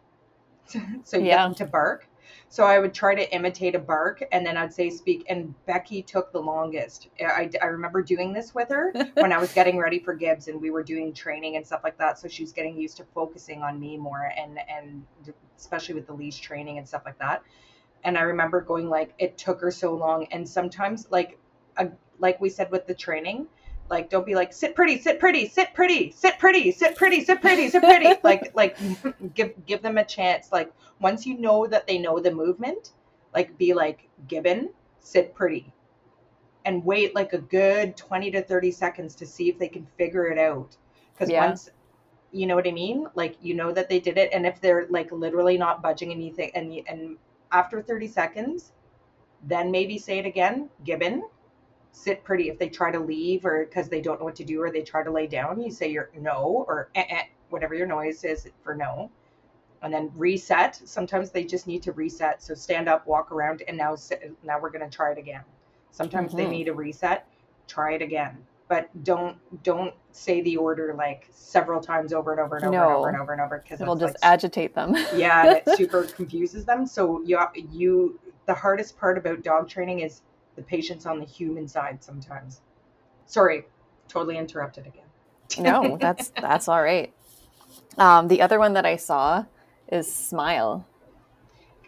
[1.05, 1.37] so you Yeah.
[1.37, 2.08] get them to bark.
[2.51, 5.23] So I would try to imitate a bark, and then I'd say speak.
[5.29, 7.09] And Becky took the longest.
[7.19, 10.59] I, I remember doing this with her when I was getting ready for Gibbs, and
[10.59, 12.17] we were doing training and stuff like that.
[12.17, 15.03] So she's getting used to focusing on me more, and and
[15.57, 17.43] especially with the leash training and stuff like that.
[18.03, 21.37] And I remember going like it took her so long, and sometimes like
[21.77, 23.45] a, like we said with the training,
[23.89, 27.41] like don't be like sit pretty, sit pretty, sit pretty, sit pretty, sit pretty, sit
[27.41, 28.13] pretty, sit pretty.
[28.23, 28.77] like like
[29.33, 30.51] give give them a chance.
[30.51, 32.91] Like once you know that they know the movement,
[33.33, 35.71] like be like Gibbon, sit pretty.
[36.65, 40.27] And wait like a good 20 to 30 seconds to see if they can figure
[40.27, 40.75] it out.
[41.13, 41.47] Because Yeah.
[41.47, 41.69] once
[42.31, 43.07] you know what I mean?
[43.15, 46.51] Like you know that they did it, and if they're like literally not budging anything,
[46.53, 47.17] and and
[47.51, 48.71] after 30 seconds,
[49.43, 51.23] then maybe say it again, Gibbon,
[51.91, 52.49] sit pretty.
[52.49, 54.81] If they try to leave or because they don't know what to do or they
[54.81, 58.47] try to lay down, you say your no or eh, eh, whatever your noise is
[58.63, 59.09] for no,
[59.81, 60.75] and then reset.
[60.85, 62.41] Sometimes they just need to reset.
[62.43, 65.43] So stand up, walk around, and now sit, now we're gonna try it again.
[65.91, 66.51] Sometimes they Mhm.
[66.51, 67.27] need a reset.
[67.67, 72.57] Try it again, but don't don't say the order like several times over and over
[72.57, 72.97] and over and No.
[72.97, 74.95] over and over and over because It'll just like agitate them.
[75.13, 77.39] yeah it super confuses them so you
[77.71, 80.21] you the hardest part about dog training is
[80.59, 82.61] the patience on the human side sometimes
[83.25, 83.65] sorry
[84.07, 85.03] totally interrupted again
[85.57, 87.11] no, that's that's all right.
[87.97, 89.45] Um, the other one that I saw
[89.91, 90.85] is smile.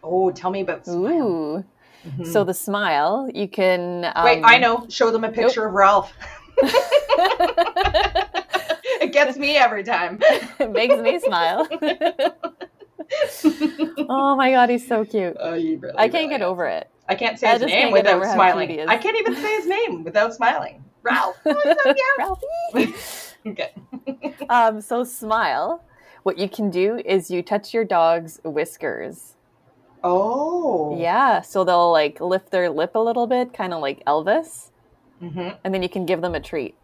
[0.04, 1.66] oh tell me about smile Ooh.
[2.04, 2.26] Mhm.
[2.26, 6.12] So the smile, you can um, wait i know show them a picture of ralph
[9.02, 10.18] it gets me every time
[10.60, 11.68] it makes me smile.
[14.10, 15.38] oh my god, he's so cute.
[15.40, 16.91] oh, you really, I can't really get over it.
[17.10, 18.68] I can't say I his name can't get over without smiling.
[18.68, 18.90] cute he is.
[18.90, 20.84] I can't even say his name without smiling.
[21.04, 21.36] Ralph.
[22.20, 22.94] Ralphie.
[23.48, 23.74] okay.
[24.50, 25.84] um, so smile.
[26.24, 29.36] What you can do is you touch your dog's whiskers.
[30.04, 30.98] Oh.
[31.00, 34.70] Yeah, so they'll like lift their lip a little bit, kind of like Elvis,
[35.20, 36.76] hmm and then you can give them a treat.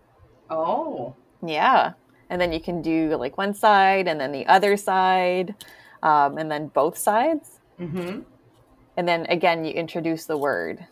[0.49, 1.15] Oh.
[1.45, 1.93] Yeah,
[2.30, 5.56] and then you can do like one side and then the other side,
[6.03, 8.19] um, and then both sides, hmm
[8.97, 10.86] and then again you introduce the word.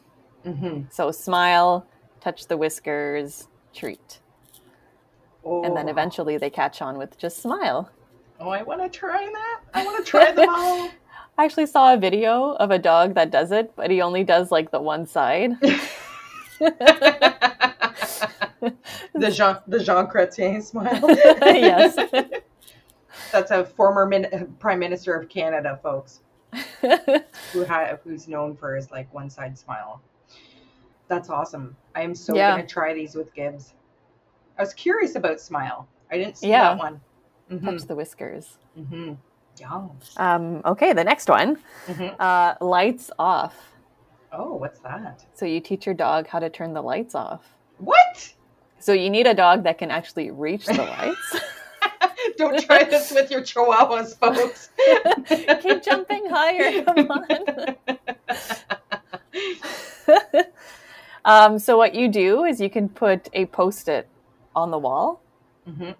[0.44, 1.88] hmm So smile,
[2.22, 4.20] touch the whiskers, treat,
[5.44, 5.64] Oh.
[5.64, 7.90] and then eventually they catch on with just smile.
[8.40, 9.62] Oh, I want to try that.
[9.74, 10.90] I want to try them all.
[11.38, 14.52] I actually saw a video of a dog that does it, but he only does
[14.52, 15.52] like the one side.
[16.60, 16.72] the
[19.32, 21.00] Jean the Jean Chrétien smile.
[21.10, 21.96] yes.
[23.32, 26.22] That's a former min- prime minister of Canada, folks,
[27.54, 30.02] who ha- who's known for his like one side smile.
[31.08, 31.76] That's awesome.
[31.96, 32.52] I am so Yeah.
[32.52, 33.74] gonna try these with Gibbs.
[34.58, 35.88] I was curious about smile.
[36.12, 36.70] I didn't see Yeah.
[36.76, 37.02] that one.
[37.52, 37.66] Mm-hmm.
[37.70, 38.58] touch the whiskers.
[38.80, 39.14] Mm-hmm.
[39.60, 39.92] Yum.
[40.18, 42.16] Um, okay, the next one Mm-hmm.
[42.20, 43.56] uh, lights off.
[44.32, 45.24] Oh, what's that?
[45.34, 47.46] So you teach your dog how to turn the lights off.
[47.78, 48.34] What?
[48.80, 51.36] So you need a dog that can actually reach the lights.
[52.38, 54.70] Don't try this with your chihuahuas, folks.
[55.62, 56.84] Keep jumping higher.
[56.84, 57.76] Come on.
[61.26, 64.10] um, so what you do is you can put a post-it
[64.56, 65.22] on the wall,
[65.66, 65.92] hmm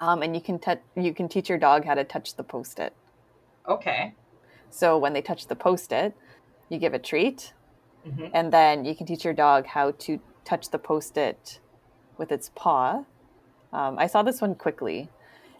[0.00, 0.80] um, and you can touch.
[0.96, 2.94] You can teach your dog how to touch the post-it.
[3.68, 4.14] Okay.
[4.70, 6.14] So when they touch the post-it,
[6.68, 7.52] you give a treat,
[8.04, 11.60] hmm and then you can teach your dog how to touch the post it
[12.16, 13.04] with its paw.
[13.72, 15.10] Um, I saw this one quickly,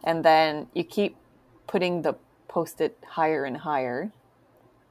[0.05, 1.17] and then you keep
[1.67, 2.15] putting the
[2.49, 4.13] post it higher and higher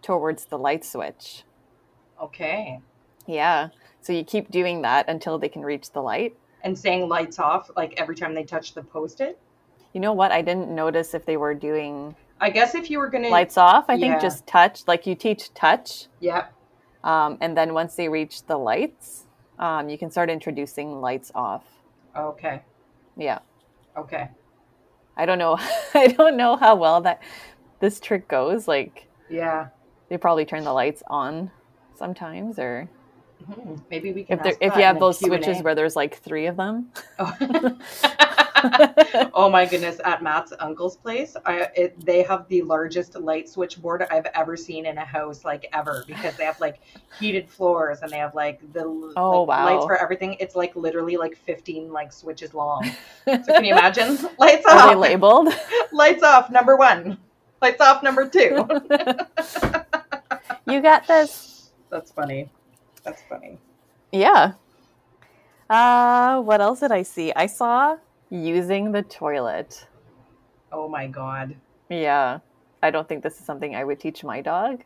[0.01, 1.43] towards the light switch.
[2.21, 2.79] Okay.
[3.27, 3.69] Yeah.
[4.01, 6.35] So you keep doing that until they can reach the light.
[6.63, 9.37] And saying lights off like every time they touch the post-it.
[9.93, 10.31] You know what?
[10.31, 13.85] I didn't notice if they were doing I guess if you were gonna lights off.
[13.89, 16.07] I think just touch, like you teach touch.
[16.19, 16.47] Yeah.
[17.03, 19.25] Um, and then once they reach the lights,
[19.57, 21.65] um, you can start introducing lights off.
[22.15, 22.61] Okay.
[23.17, 23.39] Yeah.
[23.97, 24.29] Okay.
[25.19, 25.57] I don't know.
[25.93, 27.21] I don't know how well that
[27.81, 28.67] this trick goes.
[28.67, 29.67] Like Yeah.
[30.09, 31.51] they probably turn the lights on
[31.95, 32.89] sometimes, or
[33.45, 34.37] Hmm, Maybe we can.
[34.37, 35.29] if there, if you have those Q&A.
[35.41, 36.91] switches where there's like three of them.
[37.19, 37.33] Oh.
[39.33, 39.99] oh my goodness!
[40.03, 44.85] At Matt's uncle's place, I it, they have the largest light switchboard I've ever seen
[44.85, 46.81] in a house, like ever, because they have like
[47.19, 48.83] heated floors and they have like the
[49.15, 49.65] Oh, like, wow.
[49.65, 50.35] lights for everything.
[50.39, 52.89] It's like literally like fifteen like switches long.
[53.25, 54.17] So can you imagine?
[54.39, 54.97] Lights Are they off.
[54.97, 55.49] labeled?
[55.91, 56.49] Lights off.
[56.49, 57.17] Number one.
[57.61, 58.01] Lights off.
[58.01, 58.67] Number two.
[60.67, 61.69] you got this.
[61.91, 62.49] That's funny.
[63.03, 63.59] That's funny.
[64.11, 64.53] Yeah.
[65.69, 67.31] Uh, what else did I see?
[67.35, 67.97] I saw
[68.29, 69.87] using the toilet.
[70.71, 71.55] Oh my god.
[71.89, 72.39] Yeah.
[72.81, 74.83] I don't think this is something I would teach my dog,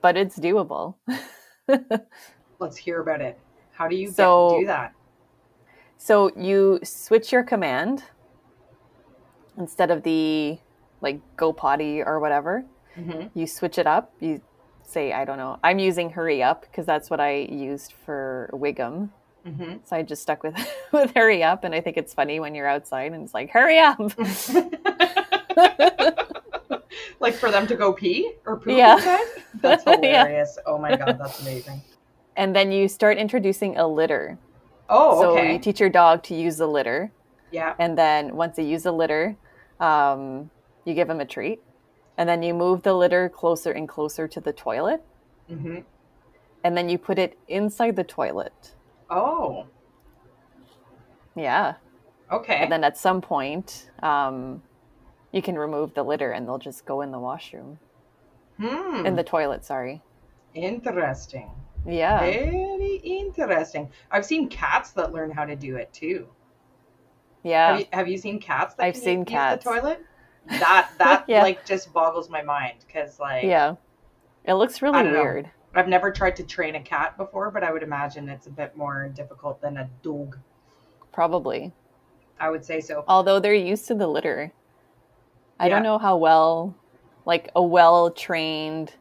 [0.00, 0.94] but it's doable.
[2.58, 3.38] Let's hear about it.
[3.72, 4.92] How do you get, So- do that?
[5.96, 8.04] So you switch your command
[9.56, 10.58] instead of the
[11.00, 12.64] like go potty or whatever.
[12.94, 14.12] hmm You switch it up.
[14.20, 14.40] You
[14.82, 15.58] say, I don't know.
[15.64, 19.10] I'm using hurry up because that's what I used for Wiggum.
[19.44, 20.54] Hmm So I just stuck with
[20.92, 23.78] with hurry up, and I think it's funny when you're outside and it's like hurry
[23.78, 23.98] up.
[27.20, 28.96] like for them to go pee or poop Yeah.
[28.96, 29.26] inside?
[29.62, 30.24] That's Yeah.
[30.24, 30.58] hilarious.
[30.66, 31.82] Oh my god, that's amazing.
[32.36, 34.38] and then you start introducing a litter.
[34.88, 35.52] Oh, So okay.
[35.54, 37.12] you teach your dog to use the litter,
[37.50, 37.74] yeah.
[37.78, 39.36] and then once they use the litter,
[39.80, 40.50] um,
[40.84, 41.60] you give them a treat,
[42.18, 45.02] and then you move the litter closer and closer to the toilet,
[45.48, 45.78] hmm
[46.62, 48.74] and then you put it inside the toilet.
[49.16, 49.66] Oh,
[51.36, 51.74] Yeah.
[52.30, 52.56] okay.
[52.62, 54.62] And then at some point, um,
[55.32, 57.78] you can remove the litter and they'll just go in the washroom.
[58.58, 59.04] hmm.
[59.06, 60.02] In the toilet, sorry.
[60.54, 61.50] Interesting.
[61.86, 62.20] Yeah.
[62.20, 63.90] Very interesting.
[64.10, 66.28] I've seen cats that learn how to do it too.
[67.42, 67.70] Yeah.
[67.72, 69.64] Have you, have you seen cats that I've seen use cats.
[69.64, 70.00] the toilet?
[70.48, 71.42] That that Yeah.
[71.42, 73.74] like just boggles my mind because like yeah.
[74.44, 75.44] It looks really don't know.
[75.74, 78.76] I've never tried to train a cat before, but I would imagine it's a bit
[78.76, 80.38] more difficult than a dog.
[81.12, 81.72] Probably.
[82.38, 83.04] I would say so.
[83.08, 84.52] Although they're used to the litter.
[85.58, 86.74] I don't know how well,
[87.24, 88.94] like a well trained,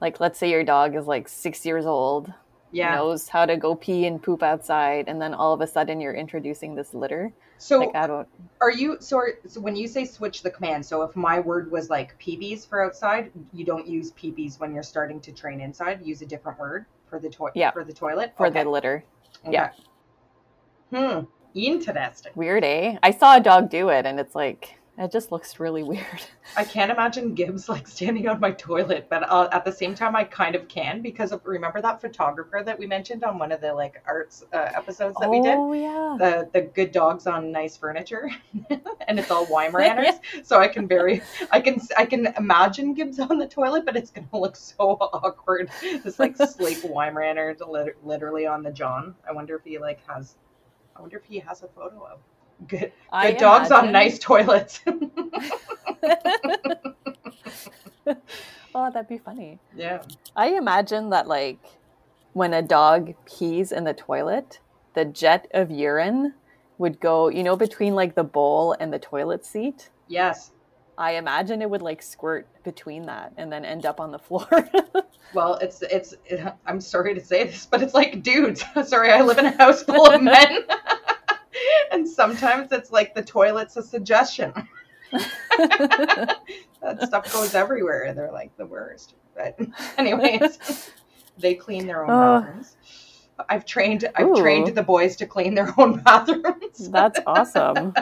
[0.00, 2.32] like let's say your dog is like six years old,
[2.72, 2.94] Yeah.
[2.94, 6.14] knows how to go pee and poop outside, and then all of a sudden you're
[6.14, 7.32] introducing this litter.
[7.58, 8.26] So Like I don't.
[8.60, 10.84] Are you so, are- so when you say switch the command?
[10.84, 14.82] So if my word was like peepees for outside, you don't use peepees when you're
[14.82, 16.00] starting to train inside.
[16.04, 17.52] Use a different word for the toilet.
[17.54, 17.70] Yeah.
[17.70, 18.32] For the toilet.
[18.36, 18.64] For Okay.
[18.64, 19.04] the litter.
[19.44, 19.52] Okay.
[19.52, 19.70] yeah.
[20.90, 21.24] Hmm.
[21.54, 22.32] Interesting.
[22.34, 22.96] Weird, eh?
[23.02, 26.22] I saw a dog do it, and it's like it just looks really weird.
[26.56, 30.14] I can't imagine Gibbs like standing on my toilet, but uh, at the same time,
[30.14, 33.62] I kind of can because of, remember that photographer that we mentioned on one of
[33.62, 35.54] the like arts uh, episodes that we did.
[35.54, 36.16] oh yeah.
[36.18, 38.30] the the good dogs on nice furniture
[39.08, 43.38] and it's all Weimaraners so I can very I can I can imagine Gibbs on
[43.38, 45.70] the toilet but it's gonna look so awkward
[46.04, 50.36] this like sleek Weimaraner lit- literally on the John I wonder if he like has
[50.96, 52.18] I wonder if he has a photo of
[52.68, 54.80] good good dogs on nice toilets
[58.74, 59.58] oh, that'd be funny.
[59.76, 60.02] yeah
[60.36, 61.58] I imagine that like
[62.32, 64.60] when a dog pees in the toilet,
[64.94, 66.32] the jet of urine
[66.78, 69.90] would go, you know, between like the bowl and the toilet seat.
[70.08, 70.50] yes
[70.98, 74.46] I imagine it would like squirt between that and then end up on the floor.
[75.34, 76.14] well it's it's
[76.66, 79.82] I'm sorry to say this but it's like dudes sorry I live in a house
[79.82, 80.58] full of men
[81.92, 84.52] and sometimes it's like the toilet's a suggestion
[85.58, 86.38] that
[87.02, 89.58] stuff goes everywhere and they're like the worst but
[89.98, 90.90] anyways
[91.38, 92.40] they clean their own Oh.
[92.40, 92.76] bathrooms
[93.48, 94.36] i've trained i've Ooh.
[94.40, 97.92] trained the boys to clean their own bathrooms That's awesome.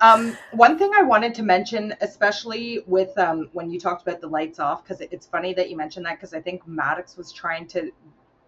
[0.00, 4.26] um, one thing i wanted to mention especially with um, when you talked about the
[4.26, 7.66] lights off because it's funny that you mentioned that because i think maddox was trying
[7.68, 7.90] to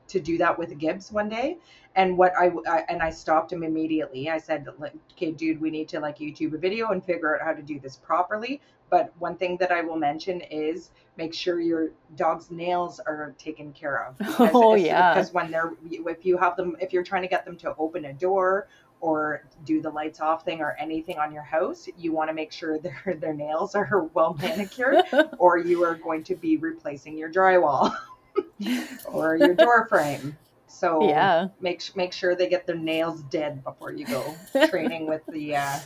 [0.08, 1.58] to do that with gibbs one day
[1.96, 4.66] and what I, I and i stopped him immediately i said
[5.12, 7.78] okay dude we need to like youtube a video and figure out how to do
[7.80, 13.00] this properly But one thing that I will mention is make sure your dog's nails
[13.00, 14.18] are taken care of.
[14.18, 15.14] Because Oh, yeah.
[15.14, 18.04] Because when they're if you have them if you're trying to get them to open
[18.04, 18.68] a door
[19.00, 22.52] or do the lights off thing or anything on your house, you want to make
[22.52, 25.02] sure their their nails are well manicured
[25.38, 27.94] or you are going to be replacing your drywall
[29.06, 30.36] or your door frame.
[30.66, 31.48] So yeah.
[31.60, 34.34] make make sure they get their nails dead before you go
[34.68, 35.78] training with the uh,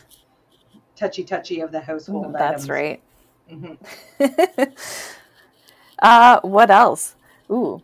[0.96, 2.34] touchy touchy of the household.
[2.34, 2.70] That's items.
[2.70, 3.02] right.
[3.50, 3.78] Mhm.
[6.00, 7.16] uh, what else?
[7.50, 7.82] Ooh,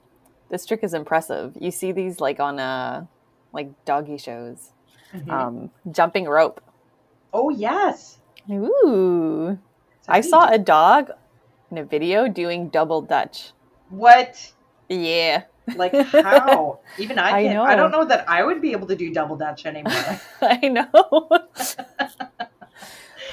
[0.50, 1.56] this trick is impressive.
[1.60, 3.06] You see these like on uh
[3.52, 4.70] like doggy shows.
[5.14, 5.30] Mhm.
[5.30, 6.60] Um, jumping rope.
[7.32, 8.18] oh yes,
[8.50, 9.58] Ooh.
[10.08, 11.10] I saw a dog
[11.70, 13.52] in a video doing double dutch.
[13.96, 14.52] What
[14.88, 15.44] Yeah.
[15.74, 17.64] like how even I I can know.
[17.64, 19.92] I don't know that I would be able to do double dutch anymore.
[20.42, 21.28] I know.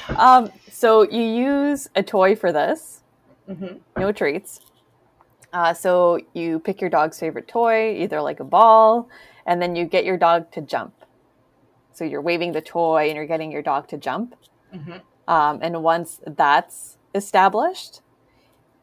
[0.17, 3.03] um, so you use a toy for this,
[3.47, 4.59] hmm no treats.
[5.53, 9.09] Uh, so you pick your dog's favorite toy, either like a ball,
[9.45, 10.93] and then you get your dog to jump.
[11.93, 14.35] So you're waving the toy and you're getting your dog to jump.
[14.73, 14.93] hmm
[15.27, 18.00] Um, and once that's established,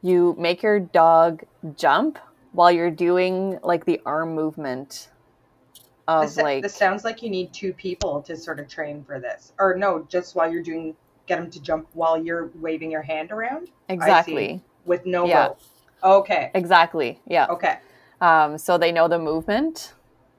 [0.03, 1.43] you make your dog
[1.77, 2.19] jump
[2.53, 5.09] while you're doing like the arm movement
[6.07, 9.21] of This, like this sounds like you need two people to sort of train for
[9.21, 10.97] this, or no, just while you're doing
[11.27, 15.49] get them to jump while you're waving your hand around exactly, with no Yeah.
[15.49, 15.61] rope.
[16.03, 17.47] Okay, exactly, yeah.
[17.51, 17.79] okay,
[18.21, 19.93] Um, so they know the movement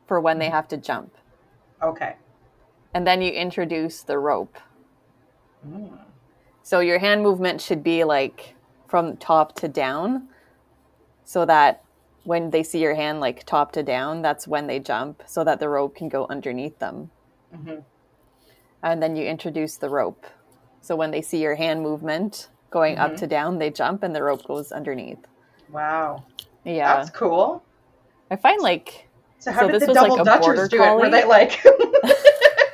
[0.08, 1.16] for when they have to jump,
[1.84, 2.16] okay.
[2.96, 4.58] and then you introduce the rope.
[5.68, 6.00] Mm.
[6.64, 8.56] So your hand movement should be like
[8.90, 10.28] from top to down,
[11.24, 11.84] so that
[12.24, 15.60] when they see your hand like top to down, that's when they jump, so that
[15.60, 17.12] the rope can go underneath them.
[17.56, 17.84] Mhm.
[18.84, 20.26] And then you introduce the rope.
[20.82, 23.18] So when they see your hand movement going up Mhm.
[23.18, 25.26] to down, they jump and the rope goes underneath.
[25.72, 26.24] Wow,
[26.64, 26.98] Yeah.
[26.98, 27.64] that's cool.
[28.32, 29.08] I find like
[29.40, 30.96] So how So did this the was like double Dutchers do it?
[30.96, 31.64] Were they like?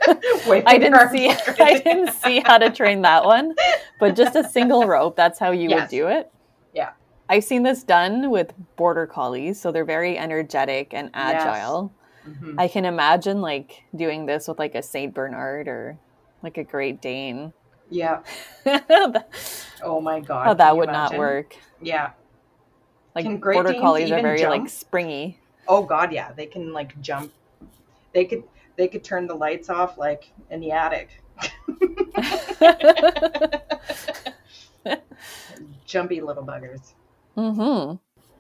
[0.66, 1.30] I didn't see
[1.60, 3.56] I didn't see how to train that one,
[4.00, 5.82] but just a single rope, that's how you Yes.
[5.82, 6.32] would do it.
[6.74, 6.92] Yeah.
[7.30, 11.44] I've seen this done with border collies, so they're very energetic and Yes.
[11.44, 11.92] agile.
[12.28, 12.56] Mhm.
[12.58, 15.98] I can imagine like doing this with like a Saint Bernard or
[16.44, 17.54] like a Great Dane.
[17.90, 18.22] Yeah.
[19.84, 20.48] Oh my god.
[20.48, 21.56] Oh, that would not work.
[21.82, 22.12] Yeah.
[23.14, 25.40] Like border Danes collies are very like springy.
[25.68, 26.32] Oh god, yeah.
[26.34, 27.32] They can like jump.
[28.14, 28.44] They could
[28.78, 31.10] they could turn the lights off like in the attic.
[35.86, 36.94] Jumpy little buggers.
[37.36, 37.94] hmm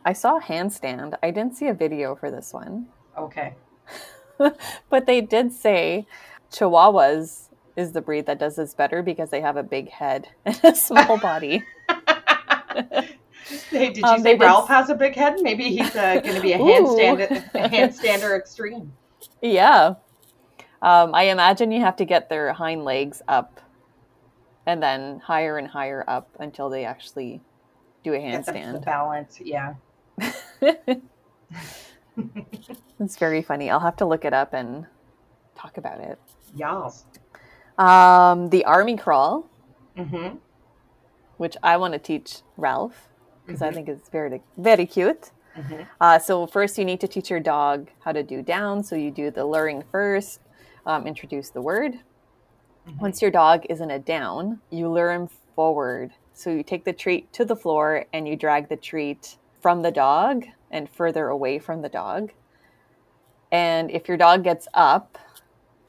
[0.07, 1.15] I saw a handstand.
[1.23, 2.87] I didn't see a video for this one.
[3.17, 3.55] Okay.
[4.89, 6.05] but they did say
[6.53, 10.59] Chihuahuas is the breed that does this better because they have a big head and
[10.63, 11.63] a small body.
[13.71, 15.35] Hey, did you Um, say they did Ralph s- has a big head?
[15.41, 17.21] Maybe he's uh, going to be a handstand
[17.55, 18.91] a handstander extreme.
[19.41, 19.95] yeah.
[20.85, 23.59] Um, I imagine you have to get their hind legs up
[24.67, 27.41] and then higher and higher up until they actually
[28.03, 28.85] do a handstand.
[28.85, 29.39] balance.
[29.43, 29.73] Yeah.
[32.99, 33.69] it's very funny.
[33.69, 34.85] I'll have to look it up and
[35.55, 36.19] talk about it.
[36.55, 37.05] Yas.
[37.77, 39.49] Um, the army crawl,
[39.97, 40.37] Mm-hmm.
[41.37, 43.07] which I want to teach Ralph
[43.45, 43.73] because I Mhm.
[43.73, 45.31] think it's very, very cute.
[45.57, 45.83] Mm-hmm.
[46.01, 48.83] Uh, so first, you need to teach your dog how to do down.
[48.83, 50.41] So you do the luring first,
[50.85, 51.99] um, introduce the word.
[52.87, 53.01] Mhm.
[53.01, 56.13] Once your dog is in a down, you lure him forward.
[56.33, 59.91] So you take the treat to the floor and you drag the treat from the
[59.91, 62.31] dog and further away from the dog.
[63.51, 65.17] And if your dog gets up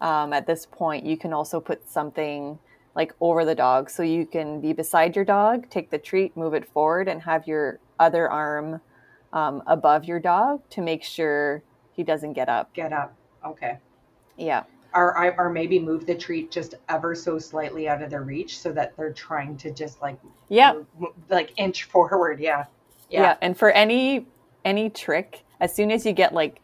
[0.00, 2.58] um, at this point, you can also put something
[2.94, 3.90] like over the dog.
[3.90, 7.46] So you can be beside your dog, take the treat, move it forward, and have
[7.46, 8.80] your other arm
[9.32, 12.72] um, above your dog to make sure he doesn't get up.
[12.72, 13.14] Get up.
[13.44, 13.78] Okay.
[14.36, 14.64] Yeah.
[14.96, 18.72] Or, or maybe move the treat just ever so slightly out of their reach so
[18.72, 20.18] that they're trying to just like
[20.48, 20.72] Yeah.
[20.98, 22.40] move- like inch forward.
[22.40, 22.64] Yeah.
[23.10, 23.36] yeah Yeah.
[23.42, 24.26] and for any
[24.64, 26.60] any trick as soon as you get like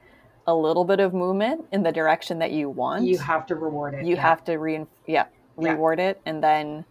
[0.46, 3.94] a little bit of movement in the direction that you want You have to reward
[3.94, 4.04] it.
[4.06, 4.22] you yeah.
[4.22, 5.26] have to re yeah
[5.58, 5.70] Yeah.
[5.72, 6.84] reward it and then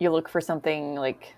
[0.00, 1.36] you look for something like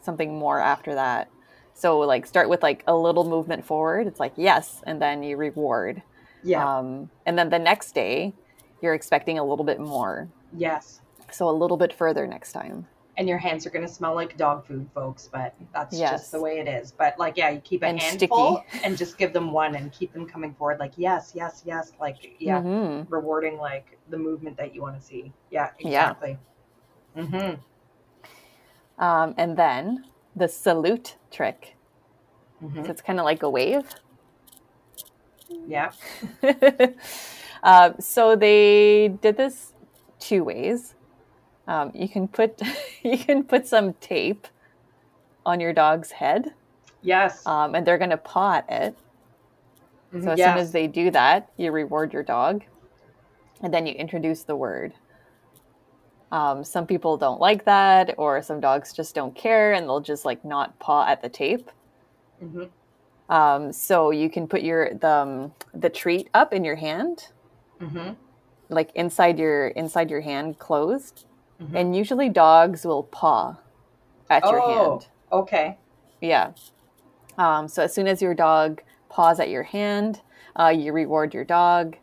[0.00, 1.28] something more after that
[1.74, 5.36] so like start with like a little movement forward it's like yes and then you
[5.36, 6.02] reward
[6.42, 6.78] Yeah.
[6.78, 8.32] um, and then the next day
[8.80, 11.00] you're expecting a little bit more yes.
[11.30, 12.86] so a little bit further next time
[13.18, 16.10] And your hands are going to smell like dog food, folks, but that's Yes.
[16.12, 16.92] just the way it is.
[16.92, 20.12] But like, yeah, you keep a And handful and just give them one and keep
[20.12, 20.78] them coming forward.
[20.78, 21.90] Like, yes, yes, yes.
[21.98, 23.06] Like, yeah, Mhm.
[23.10, 25.32] rewarding like the movement that you want to see.
[25.50, 26.10] Yeah, Yeah.
[26.14, 26.38] exactly.
[27.16, 29.02] Mm-hmm.
[29.02, 30.04] Um, and then
[30.36, 31.74] the salute trick.
[32.62, 32.84] Mhm.
[32.84, 33.86] So it's kind of like a wave.
[35.48, 35.92] Yeah.
[37.62, 39.72] uh, so they did this
[40.20, 40.94] two ways.
[41.66, 42.60] Um, you can put
[43.04, 44.46] you can put some tape
[45.46, 46.54] on your dog's head,
[47.02, 47.46] Yes.
[47.46, 48.98] um, and they're going to paw at it.
[50.12, 50.44] Mhm, So as yes.
[50.44, 52.64] soon as they do that, you reward your dog,
[53.62, 54.94] and then you introduce the word.
[56.30, 60.24] Um, some people don't like that, or some dogs just don't care, and they'll just
[60.24, 61.70] like not paw at the tape.
[62.40, 62.70] Mhm.
[63.28, 67.28] Um, so you can put your the um, the treat up in your hand,
[67.80, 68.16] Mhm.
[68.68, 71.26] like inside your inside your hand, closed,
[71.60, 71.74] Mhm.
[71.74, 73.56] and usually dogs will paw
[74.30, 74.90] at your Oh.
[74.90, 75.08] hand.
[75.30, 75.78] Okay.
[76.20, 76.52] Yeah.
[77.36, 80.22] Um, so as soon as your dog paws at your hand,
[80.58, 81.96] uh, you reward your dog,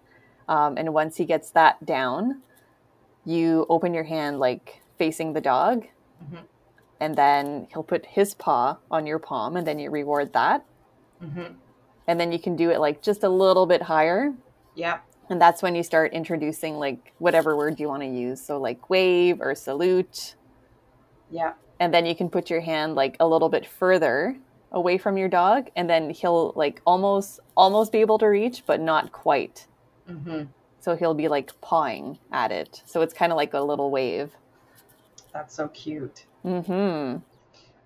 [0.47, 2.41] um, and once he gets that down,
[3.25, 5.87] you open your hand like facing the dog,
[6.23, 6.43] Mhm.
[6.99, 10.63] and then he'll put his paw on your palm, and then you reward that,
[11.25, 11.55] Mhm.
[12.07, 14.33] and then you can do it like just a little bit higher,
[14.75, 14.99] Yeah.
[15.29, 18.39] and that's when you start introducing like whatever word you want to use.
[18.41, 20.35] So like wave or salute,
[21.31, 21.53] Yeah.
[21.79, 24.37] and then you can put your hand like a little bit further
[24.71, 28.79] away from your dog and then he'll like almost almost be able to reach but
[28.81, 29.67] not quite
[30.09, 30.49] Mhm.
[30.81, 34.35] so he'll be like pawing at it so it's kind of like a little wave
[35.33, 36.25] That's so cute.
[36.45, 37.17] mm-hmm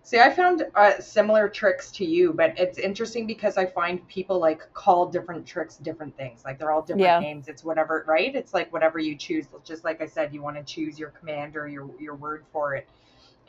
[0.10, 4.39] See, I found uh, similar tricks to you, but it's interesting because I find people
[4.39, 6.43] like call different tricks different things.
[6.43, 7.20] Like they're all different Yeah.
[7.20, 7.47] names.
[7.47, 8.36] It's whatever, right?
[8.36, 9.45] It's like whatever you choose.
[9.64, 12.74] Just like I said, you want to choose your command or your your word for
[12.74, 12.89] it,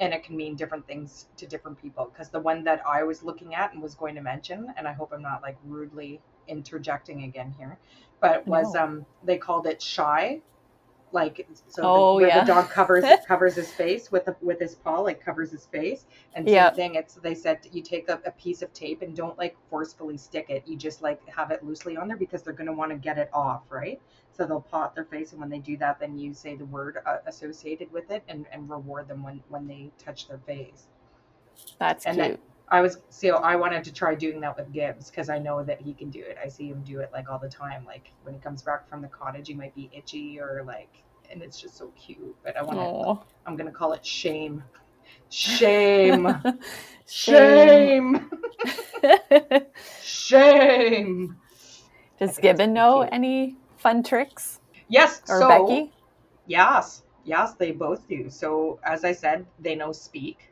[0.00, 2.10] and it can mean different things to different people.
[2.12, 4.92] Because the one that I was looking at and was going to mention, and I
[4.92, 7.78] hope I'm not like rudely interjecting again here,
[8.20, 8.80] but was No.
[8.80, 10.42] um they called it shy.
[11.12, 12.40] Like so, Oh, the, where yeah.
[12.44, 16.06] the dog covers covers his face with the, with his paw, like covers his face,
[16.34, 16.70] and same Yeah.
[16.70, 16.94] thing.
[16.94, 20.46] It's they said you take a, a piece of tape and don't like forcefully stick
[20.50, 20.62] it.
[20.66, 23.28] You just like have it loosely on there because they're gonna want to get it
[23.32, 24.00] off, right?
[24.32, 26.64] So they'll paw at their face, and when they do that, then you say the
[26.64, 30.86] word uh, associated with it and, and reward them when when they touch their face.
[31.78, 32.38] that's And cute then-
[32.70, 35.80] I was so I wanted to try doing that with Gibbs because I know that
[35.80, 36.38] he can do it.
[36.42, 37.84] I see him do it like all the time.
[37.84, 41.42] Like when he comes back from the cottage, he might be itchy or like, and
[41.42, 42.36] it's just so cute.
[42.44, 43.18] But I want to.
[43.46, 44.62] I'm gonna call it shame.
[45.30, 46.28] Shame.
[47.06, 47.76] Shame.
[47.82, 48.30] Shame.
[50.02, 51.36] Shame.
[52.18, 53.12] does gibbon know cute.
[53.12, 55.22] any fun tricks Yes.
[55.28, 55.92] or so, becky
[56.46, 57.02] Yes.
[57.24, 58.30] Yes, they both do.
[58.30, 60.49] So as I said, they know speak.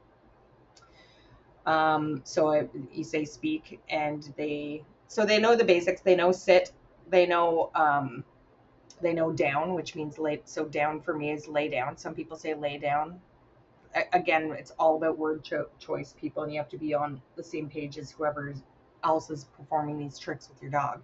[1.69, 6.01] Um, so I, you say speak, and they so they know the basics.
[6.01, 6.73] They know sit.
[7.11, 8.25] They know um,
[9.03, 10.41] they know down, which means lay.
[10.47, 11.99] So down for me is lay down.
[11.99, 13.21] Some people say lay down.
[13.95, 17.21] A- again, it's all about word cho- choice, people, and you have to be on
[17.37, 18.55] the same page as whoever
[19.05, 21.03] else is performing these tricks with your dog.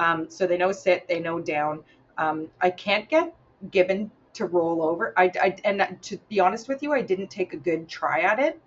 [0.00, 1.06] Um, so they know sit.
[1.06, 1.84] They know down.
[2.18, 3.32] Um, I can't get
[3.70, 5.14] given to roll over.
[5.16, 8.40] I, I and to be honest with you, I didn't take a good try at
[8.40, 8.60] it.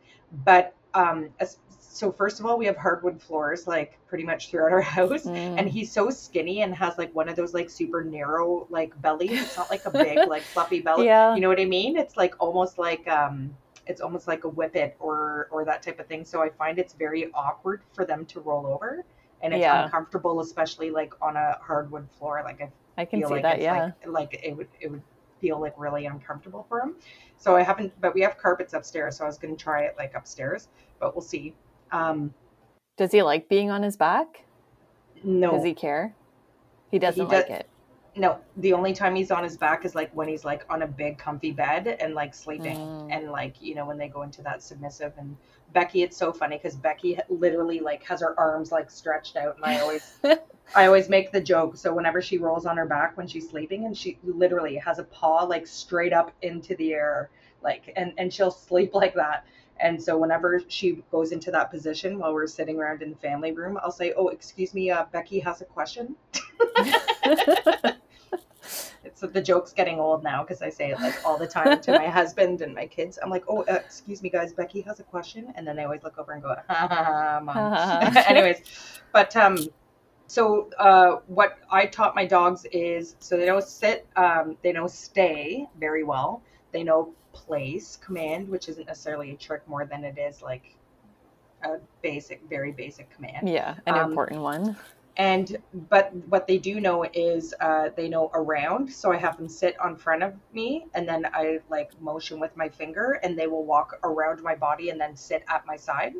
[0.45, 1.29] But um,
[1.79, 5.57] so first of all, we have hardwood floors like pretty much throughout our house, Mm.
[5.59, 9.41] and he's so skinny and has like one of those like super narrow like bellies.
[9.41, 11.05] It's not like a big like fluffy belly.
[11.05, 11.33] Yeah.
[11.35, 11.97] You know what I mean?
[11.97, 13.55] It's like almost like um,
[13.87, 16.23] it's almost like a whippet or or that type of thing.
[16.25, 19.03] So I find it's very awkward for them to roll over.
[19.41, 19.83] And it's Yeah.
[19.85, 22.41] uncomfortable, especially like on a hardwood floor.
[22.43, 22.69] Like I
[22.99, 25.03] i can feel see like that yeah like like it would it would
[25.39, 26.95] feel like really uncomfortable for him.
[27.37, 29.95] So I haven't, but we have carpets upstairs, so I was going to try it
[29.97, 30.69] like upstairs,
[30.99, 31.53] but we'll see.
[31.91, 32.33] Um,
[32.97, 34.43] does he like being on his back
[35.23, 36.13] no, does he care
[36.91, 37.69] he doesn't does- like it
[38.17, 38.39] no.
[38.57, 41.17] The only time he's on his back is like when he's like on a big
[41.17, 43.11] comfy bed and like sleeping, Mm.
[43.11, 45.13] and like you know when they go into that submissive.
[45.17, 45.37] And
[45.73, 49.65] Becky, it's so funny because Becky literally like has her arms like stretched out, and
[49.65, 50.19] I always
[50.75, 51.77] I always make the joke.
[51.77, 55.03] So whenever she rolls on her back when she's sleeping, and she literally has a
[55.03, 57.29] paw like straight up into the air,
[57.63, 59.45] like, and and she'll sleep like that.
[59.79, 63.51] And so whenever she goes into that position while we're sitting around in the family
[63.51, 66.15] room, I'll say, "Oh, excuse me, uh, Becky has a question."
[69.17, 71.91] So the joke's getting old now because I say it like all the time to
[71.93, 73.17] my husband and my kids.
[73.19, 76.03] I'm like, "Oh, uh, excuse me, guys, Becky has a question," and then I always
[76.03, 78.61] look over and go, "Ha ha ha, mom." Anyways,
[79.11, 79.57] but um,
[80.27, 84.85] so uh, what I taught my dogs is so they don't sit, um, they know
[84.85, 86.43] stay very well.
[86.71, 90.75] They know place, command, which isn't necessarily a trick more than it is like
[91.63, 93.49] a basic, very basic command.
[93.49, 94.75] yeah an Um, important one
[95.17, 95.57] and
[95.89, 98.91] but what they do know is uh, they know around.
[98.91, 102.55] So i have them sit on front of me and then i like motion with
[102.55, 106.13] my finger and they will walk around my body and then sit at my side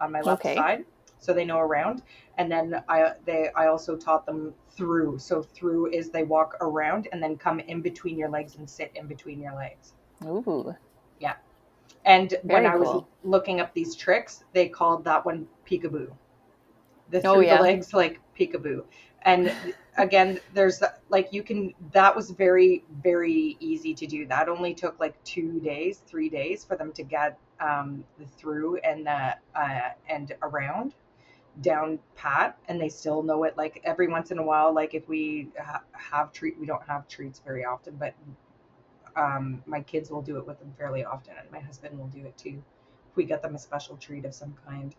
[0.00, 0.54] on my left Okay.
[0.54, 0.84] side.
[1.18, 2.02] So they know around.
[2.38, 5.18] And then i they i also taught them through.
[5.18, 8.92] So through is they walk around and then come in between your legs and sit
[8.94, 9.94] in between your legs.
[10.24, 10.76] Ooh.
[11.18, 11.34] Yeah.
[12.04, 16.08] And when Very i was looking up these tricks they called that one peekaboo
[17.10, 17.56] the Oh, through yeah.
[17.56, 18.84] the legs like peekaboo.
[19.22, 19.54] And
[19.96, 24.26] again there's like you can that was very very easy to do.
[24.26, 28.76] That only took like two days three days for them to get um the through
[28.78, 30.94] and the uh and around
[31.62, 33.56] down pat and they still know it.
[33.56, 37.08] Like every once in a while like if we ha- have treat we don't have
[37.08, 38.14] treats very often but
[39.16, 42.24] um my kids will do it with them fairly often and my husband will do
[42.26, 42.62] it too
[43.10, 44.94] if we get them a special treat of some kind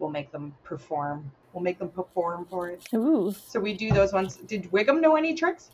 [0.00, 3.34] we'll make them perform we'll make them perform for it Ooh.
[3.46, 5.70] so we do those ones did wiggum know any tricks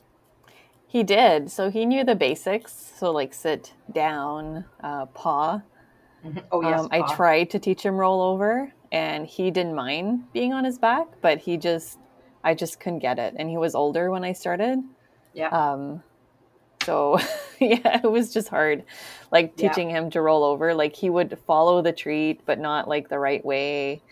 [0.89, 1.51] He did.
[1.51, 2.73] So he knew the basics.
[2.99, 5.63] So like sit down, uh, paw.
[6.53, 10.53] oh yes um, I tried to teach him roll over, and he didn't mind being
[10.53, 11.99] on his back, but he just,
[12.45, 13.35] I just couldn't get it.
[13.39, 14.79] And he was older when I started.
[15.35, 15.49] Yeah.
[15.49, 16.03] Um,
[16.87, 17.19] so
[17.61, 18.85] yeah, it was just hard,
[19.33, 19.69] like Yeah.
[19.69, 20.73] teaching him to roll over.
[20.75, 24.03] Like he would follow the treat, but not like the right way.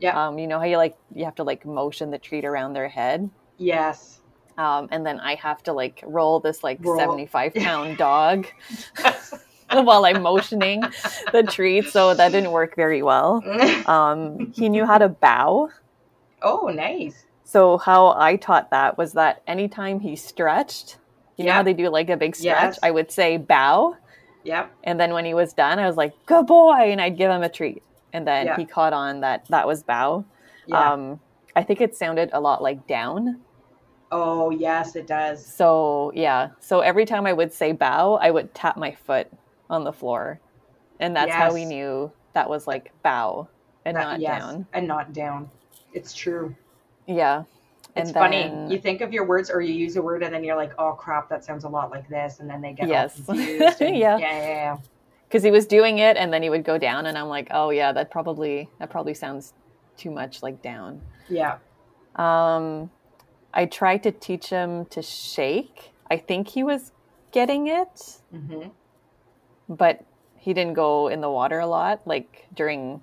[0.00, 0.28] Yeah.
[0.28, 2.88] Um, you know how you like you have to like motion the treat around their
[2.88, 3.30] head.
[3.58, 4.20] yes
[4.58, 6.98] Um, and then I have to like roll this like Roll.
[6.98, 8.46] 75 pound dog
[9.72, 10.82] while I'm motioning
[11.32, 11.88] the treat.
[11.88, 13.42] So that didn't work very well.
[13.86, 15.70] Um, he knew how to bow.
[16.42, 20.98] oh nice So how I taught that was that anytime he stretched,
[21.42, 21.56] you know Yeah.
[21.56, 22.74] how they do like a big stretch?
[22.74, 22.78] Yes.
[22.82, 23.96] I would say bow.
[24.44, 26.90] yep And then when he was done, I was like, good boy.
[26.92, 27.82] And I'd give him a treat.
[28.12, 28.56] And then Yeah.
[28.56, 30.24] he caught on that that was bow.
[30.66, 31.20] yeah Um,
[31.54, 33.40] I think it sounded a lot like down.
[34.10, 38.54] oh yes it does So yeah, so every time I would say bow, I would
[38.54, 39.28] tap my foot
[39.70, 40.38] on the floor,
[41.00, 43.48] and that's how we knew that was like bow
[43.84, 44.66] and That- not yes, down.
[44.74, 45.50] and not down
[45.94, 46.54] it's true
[47.06, 47.44] Yeah,
[47.94, 48.42] It's And funny.
[48.44, 50.72] then- You think of your words or you use a word and then you're like,
[50.78, 52.40] oh crap, that sounds a lot like this.
[52.40, 53.20] And then they get Yes.
[53.28, 53.82] all confused.
[53.82, 54.16] and- Yeah.
[54.18, 54.32] yeah.
[54.32, 54.46] Yeah.
[54.46, 54.76] Yeah.
[55.28, 57.70] because he was doing it, and then he would go down, and I'm like, oh
[57.70, 59.54] yeah, that probably that probably sounds
[59.96, 61.00] too much like down.
[61.28, 61.56] Yeah.
[62.16, 62.90] Um,
[63.54, 65.92] I tried to teach him to shake.
[66.10, 66.92] I think he was
[67.30, 68.68] getting it, hmm
[69.68, 70.04] but
[70.36, 73.00] he didn't go in the water a lot, like during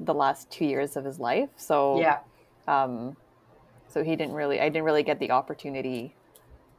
[0.00, 1.50] the last two years of his life.
[1.56, 2.20] So Yeah.
[2.66, 3.16] um,
[3.92, 6.14] so he didn't really i didn't really get the opportunity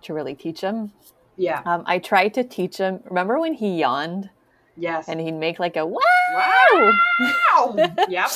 [0.01, 0.91] to really teach him
[1.37, 1.61] Yeah.
[1.65, 4.29] um, i tried to teach him remember when he yawned
[4.75, 5.07] Yes.
[5.07, 5.99] and he'd make like a wow
[6.33, 7.75] wow.
[8.09, 8.29] yep.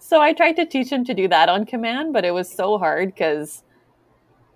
[0.00, 2.78] so i tried to teach him to do that on command but it was so
[2.78, 3.62] hard because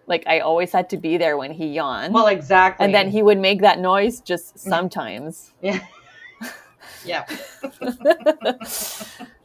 [0.09, 2.85] like i always had to be there when he yawned Well, exactly.
[2.85, 5.79] and then he would make that noise just sometimes Yeah.
[7.05, 7.25] yeah.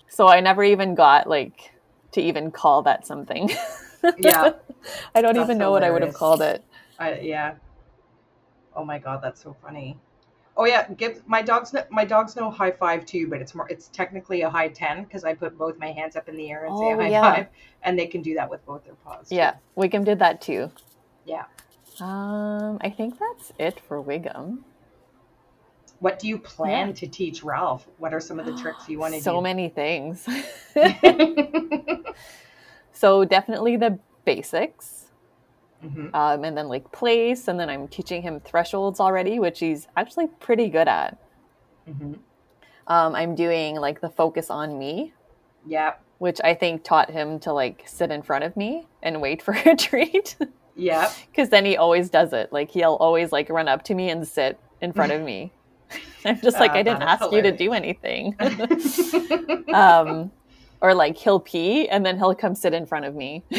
[0.08, 1.72] so i never even got like
[2.14, 3.52] to even call that something
[4.18, 4.52] Yeah.
[5.16, 6.64] i don't That's even know what i would have called it
[6.98, 7.56] I, yeah.
[8.76, 9.98] Oh my god, that's so funny.
[10.58, 11.76] Oh yeah, give my dogs.
[11.90, 13.68] My dogs know high five too, but it's more.
[13.70, 16.66] It's technically a high ten because I put both my hands up in the air
[16.66, 17.22] and say Oh, high yeah.
[17.22, 17.48] five,
[17.84, 19.30] and they can do that with both their paws.
[19.30, 19.36] too.
[19.36, 20.72] Yeah, Wiggum did that too.
[21.26, 21.44] Yeah.
[22.00, 24.60] Um, I think that's it for Wiggum.
[26.00, 26.94] What do you plan Yeah.
[26.96, 27.88] to teach Ralph?
[27.98, 29.38] What are some of the tricks you want to So do?
[29.38, 30.28] So many things.
[32.96, 35.12] so definitely the basics,
[35.82, 39.88] hmm um, and then like place, and then I'm teaching him thresholds already, which he's
[39.98, 41.18] actually pretty good at.
[41.88, 42.14] hmm
[42.88, 45.14] Um, I'm doing like the focus on me,
[45.66, 45.94] Yeah.
[46.20, 49.54] which I think taught him to like sit in front of me and wait for
[49.54, 50.38] a treat.
[50.76, 51.12] Yeah.
[51.32, 52.52] Because then he always does it.
[52.54, 55.52] Like he'll always like run up to me and sit in front of me.
[56.26, 58.36] I'm just like, Ah, I didn't ask you to do anything.
[59.74, 60.32] um,
[60.82, 63.44] or like he'll pee and then he'll come sit in front of me.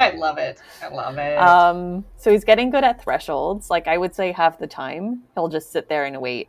[0.00, 0.60] I love it.
[0.82, 1.36] I love it.
[1.38, 3.68] Um, so he's getting good at thresholds.
[3.70, 6.48] Like I would say half the time he'll just sit there and wait.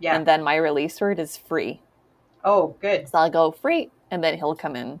[0.00, 0.16] yeah.
[0.16, 1.80] And then my release word is free.
[2.44, 3.08] oh, good.
[3.08, 5.00] So I'll go free and then he'll come in.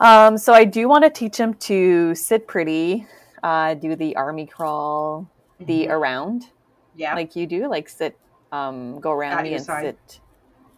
[0.00, 3.06] Um, so I do want to teach him to sit pretty,
[3.42, 5.28] uh, do the army crawl,
[5.60, 5.90] the Mhm.
[5.90, 6.46] around
[6.96, 7.14] yeah.
[7.14, 8.18] like you do, like sit,
[8.50, 9.84] um, go around At me and side.
[9.84, 10.20] sit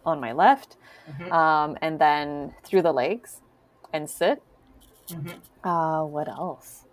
[0.04, 0.76] on my left,
[1.08, 1.32] Mhm.
[1.32, 3.40] um, and then through the legs
[3.92, 4.42] and sit.
[5.08, 5.40] Mhm.
[5.64, 6.84] Uh, what else?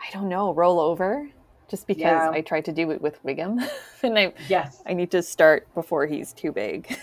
[0.00, 0.52] I don't know.
[0.54, 1.28] Roll over,
[1.68, 2.30] just because Yeah.
[2.30, 3.58] I tried to do it with Wiggum,
[4.02, 4.82] and I Yes.
[4.86, 6.98] I need to start before he's too big.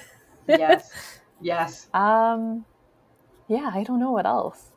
[0.48, 0.92] Yes.
[1.42, 1.90] Yes.
[1.94, 2.66] Um,
[3.48, 4.72] Yeah, I don't know what else.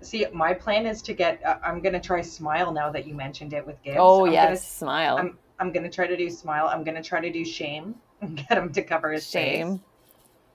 [0.00, 1.44] See, my plan is to get.
[1.44, 3.96] Uh, I'm gonna try Smile now that you mentioned it with Gibbs.
[4.00, 5.16] Oh I'm yes, Gonna, smile.
[5.18, 6.68] I'm I'm gonna try to do Smile.
[6.68, 9.78] I'm gonna try to do Shame and get him to cover his Shame.
[9.78, 9.86] face.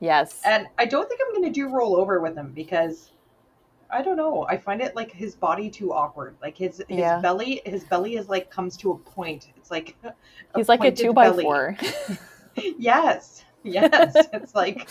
[0.02, 0.42] Yes.
[0.46, 3.12] And I don't think I'm gonna do roll over with him because
[3.92, 4.46] I don't know.
[4.48, 6.36] I find it like his body too awkward.
[6.42, 7.20] Like his his Yeah.
[7.20, 9.48] belly, his belly is like comes to a point.
[9.58, 9.96] It's like
[10.56, 11.44] He's like a two by belly.
[11.44, 11.78] four.
[12.78, 14.14] Yes, yes.
[14.34, 14.90] it's like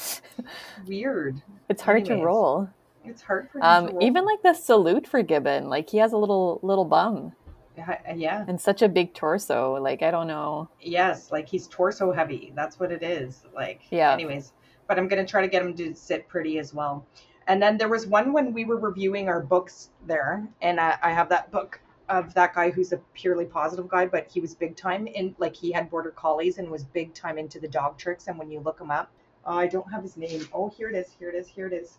[0.87, 1.43] weird.
[1.69, 2.69] It's hard to roll.
[3.05, 6.13] It's hard for him Um, to even like the salute for Gibbon, like he has
[6.13, 7.33] a little little bum
[7.79, 8.45] Yeah, yeah.
[8.49, 9.75] and such a big torso.
[9.81, 10.69] Like I don't know.
[10.81, 12.53] Yes, like he's torso heavy.
[12.57, 13.45] That's what it is.
[13.55, 14.13] Like, Yeah.
[14.13, 14.53] Anyways,
[14.89, 17.07] but I'm gonna try to get him to sit pretty as well.
[17.47, 21.13] And then there was one when we were reviewing our books there, and I, I
[21.13, 24.77] have that book of that guy who's a purely positive guy, but he was big
[24.77, 28.29] time in like he had border collies and was big time into the dog tricks.
[28.29, 29.11] And when you look him up,
[29.45, 30.49] oh, I don't have his name.
[30.53, 31.15] Oh, here it is.
[31.19, 31.49] Here it is.
[31.49, 31.99] Here it is.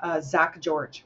[0.00, 1.04] Uh, Zak George.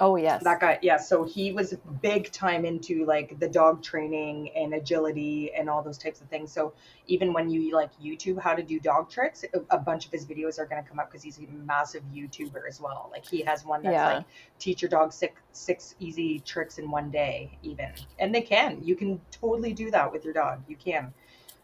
[0.00, 0.44] Oh yes.
[0.44, 0.96] That guy, yeah.
[0.96, 5.98] So he was big time into like the dog training and agility and all those
[5.98, 6.52] types of things.
[6.52, 6.72] So
[7.08, 10.58] even when you like YouTube how to do dog tricks, a- bunch of his videos
[10.60, 13.08] are going to come up because he's a massive YouTuber as well.
[13.10, 14.14] Like he has one that's Yeah.
[14.18, 14.24] like
[14.60, 17.90] teach your dog six six easy tricks in one day, even.
[18.20, 18.80] And they can.
[18.84, 20.62] You can totally do that with your dog.
[20.68, 21.12] You can.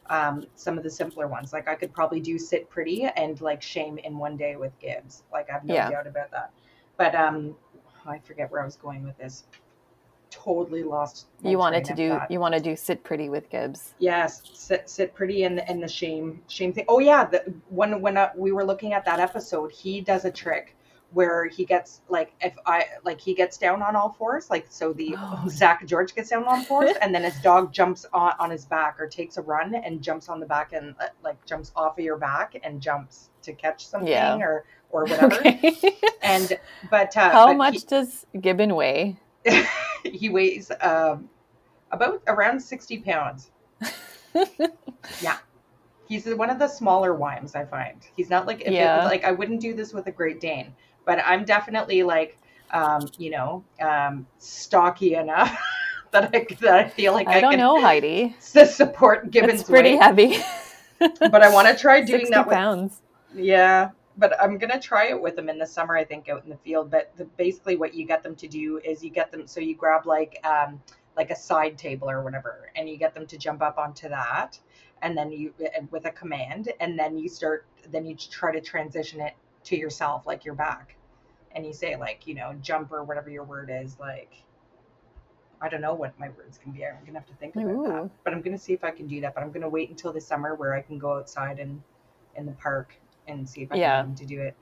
[0.07, 3.63] Um, some of the simpler ones, like I could probably do sit pretty and like
[3.63, 5.23] shame in one day with Gibbs.
[5.33, 5.89] Like I have no Yeah.
[5.91, 6.51] doubt about that.
[6.97, 7.57] But um,
[8.07, 9.45] I forget where I was going with this.
[10.31, 11.27] Totally lost.
[11.45, 12.31] you wanted to do thought.
[12.31, 13.95] you want to do sit pretty with Gibbs.
[14.01, 16.85] Yes, sit sit pretty and and the shame shame thing.
[16.89, 20.31] Oh yeah, the when when uh, we were looking at that episode, he does a
[20.33, 20.75] trick
[21.15, 24.93] where he gets like if I like he gets down on all fours, like so
[24.93, 25.45] the Oh.
[25.49, 28.65] Zak George gets down on all fours, and then his dog jumps on on his
[28.67, 31.99] back or takes a run and jumps on the back and uh, like jumps off
[31.99, 34.37] of your back and jumps to catch something Yeah.
[34.39, 35.35] or or whatever.
[35.37, 35.73] Okay.
[36.23, 36.59] And
[36.91, 39.17] but uh, How but much does Gibbon weigh?
[39.45, 39.65] He,
[40.11, 41.29] he weighs um,
[41.93, 43.51] about around sixty pounds.
[45.23, 45.37] Yeah
[46.07, 48.01] he's one of the smaller wimes I find.
[48.17, 48.99] He's not like if it Yeah.
[48.99, 50.75] was, like I wouldn't do this with a Great Dane,
[51.05, 52.39] but I'm definitely like
[52.73, 55.57] um, you know um, stocky enough
[56.13, 58.37] that I that I feel like I, I don't can know, Heidi.
[58.41, 60.03] support Gibbon's It's pretty weight.
[60.03, 60.39] heavy.
[61.31, 63.03] But I want to try doing 60 that with pounds.
[63.35, 63.91] yeah.
[64.17, 65.97] But I'm gonna try it with them in the summer.
[65.97, 66.91] I think out in the field.
[66.91, 69.75] But the, basically, what you get them to do is you get them so you
[69.77, 70.81] grab like um,
[71.17, 74.59] like a side table or whatever, and you get them to jump up onto that,
[75.03, 75.53] and then you
[75.91, 79.35] with a command, and then you start then you try to transition it
[79.65, 80.97] to yourself, like your back,
[81.53, 84.45] and you say like you know jump or whatever your word is, like
[85.61, 86.85] I don't know what my words can be.
[86.85, 88.11] I'm gonna have to think about that.
[88.25, 89.35] But I'm gonna see if I can do that.
[89.35, 91.83] But I'm gonna wait until the summer where I can go outside and
[92.37, 92.95] in the park
[93.27, 94.03] and see if I Yeah.
[94.03, 94.57] can to do it.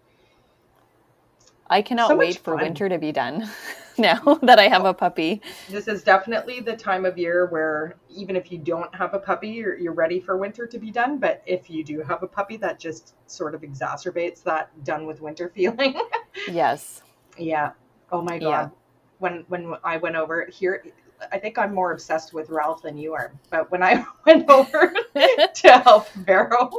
[1.72, 2.64] I cannot So wait for fun.
[2.64, 3.48] winter to be done
[3.98, 5.40] now that I have a puppy.
[5.68, 9.48] This is definitely the time of year where even if you don't have a puppy,
[9.48, 11.18] you're, you're ready for winter to be done.
[11.18, 15.20] But if you do have a puppy, that just sort of exacerbates that done with
[15.22, 15.94] winter feeling.
[16.46, 17.02] Yes.
[17.38, 17.72] yeah.
[18.10, 18.48] Oh my god.
[18.48, 18.68] Yeah.
[19.18, 20.84] When when I went over here,
[21.30, 23.32] I think I'm more obsessed with Ralph than you are.
[23.50, 24.92] But when I went over
[25.54, 26.70] to help Vero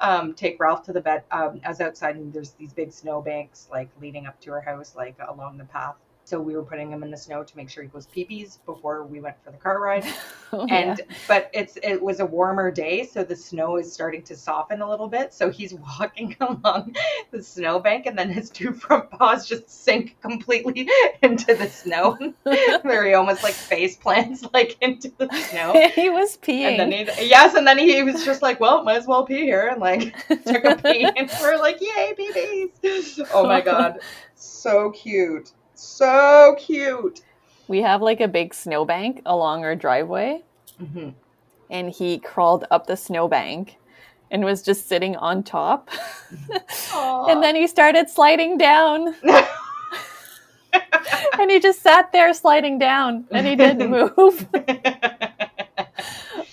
[0.00, 1.26] um, take Ralph to the vet.
[1.30, 4.60] Um, I was outside and there's these big snow banks like leading up to her
[4.60, 5.96] house, like along the path.
[6.32, 9.04] So we were putting him in the snow to make sure he goes pee-pees before
[9.04, 10.06] we went for the car ride.
[10.54, 11.16] Oh, And yeah.
[11.28, 14.90] but it's it was a warmer day, so the snow is starting to soften a
[14.90, 15.32] little bit.
[15.32, 16.94] So he's walking along
[17.30, 20.86] the snowbank, and then his two front paws just sink completely
[21.22, 22.18] into the snow,
[22.82, 25.72] where he almost like face plants like into the snow.
[25.94, 26.78] he was peeing.
[26.78, 29.44] And then he, yes, and then he was just like, well, might as well pee
[29.44, 33.20] here, and like took a pee, and we're like, yay, babies!
[33.32, 34.00] Oh my god,
[34.34, 35.52] so cute,
[35.82, 37.20] so cute.
[37.68, 40.42] we have like a big snowbank along our driveway,
[40.78, 41.10] hmm
[41.70, 43.76] and he crawled up the snowbank
[44.30, 45.88] and was just sitting on top.
[46.94, 49.14] and then he started sliding down,
[51.38, 54.46] and he just sat there sliding down, and he didn't move.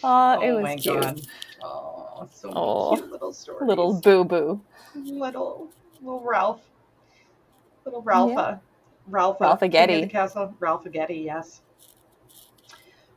[0.04, 1.02] Uh, it oh was my cute.
[1.02, 1.22] god,
[1.64, 2.96] oh, so Aw.
[2.96, 3.68] cute little stories.
[3.70, 4.62] Little boo boo.
[4.96, 5.70] little,
[6.02, 6.62] little Ralph,
[7.86, 8.60] little Ralpha,
[9.10, 11.62] King of the Castle, Ralphagetti, yes.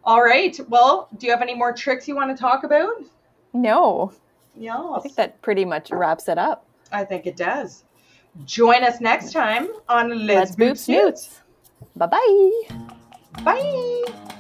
[0.05, 0.59] All right.
[0.69, 2.95] Well, do you have any more tricks you want to talk about?
[3.53, 4.13] No,
[4.57, 4.77] Yes.
[4.95, 6.67] I think that pretty much wraps it up.
[6.91, 7.85] I think it does.
[8.45, 11.41] Join us next time on Let's, Let's boop snoots.
[11.97, 12.53] Bye bye.
[13.45, 14.39] Bye.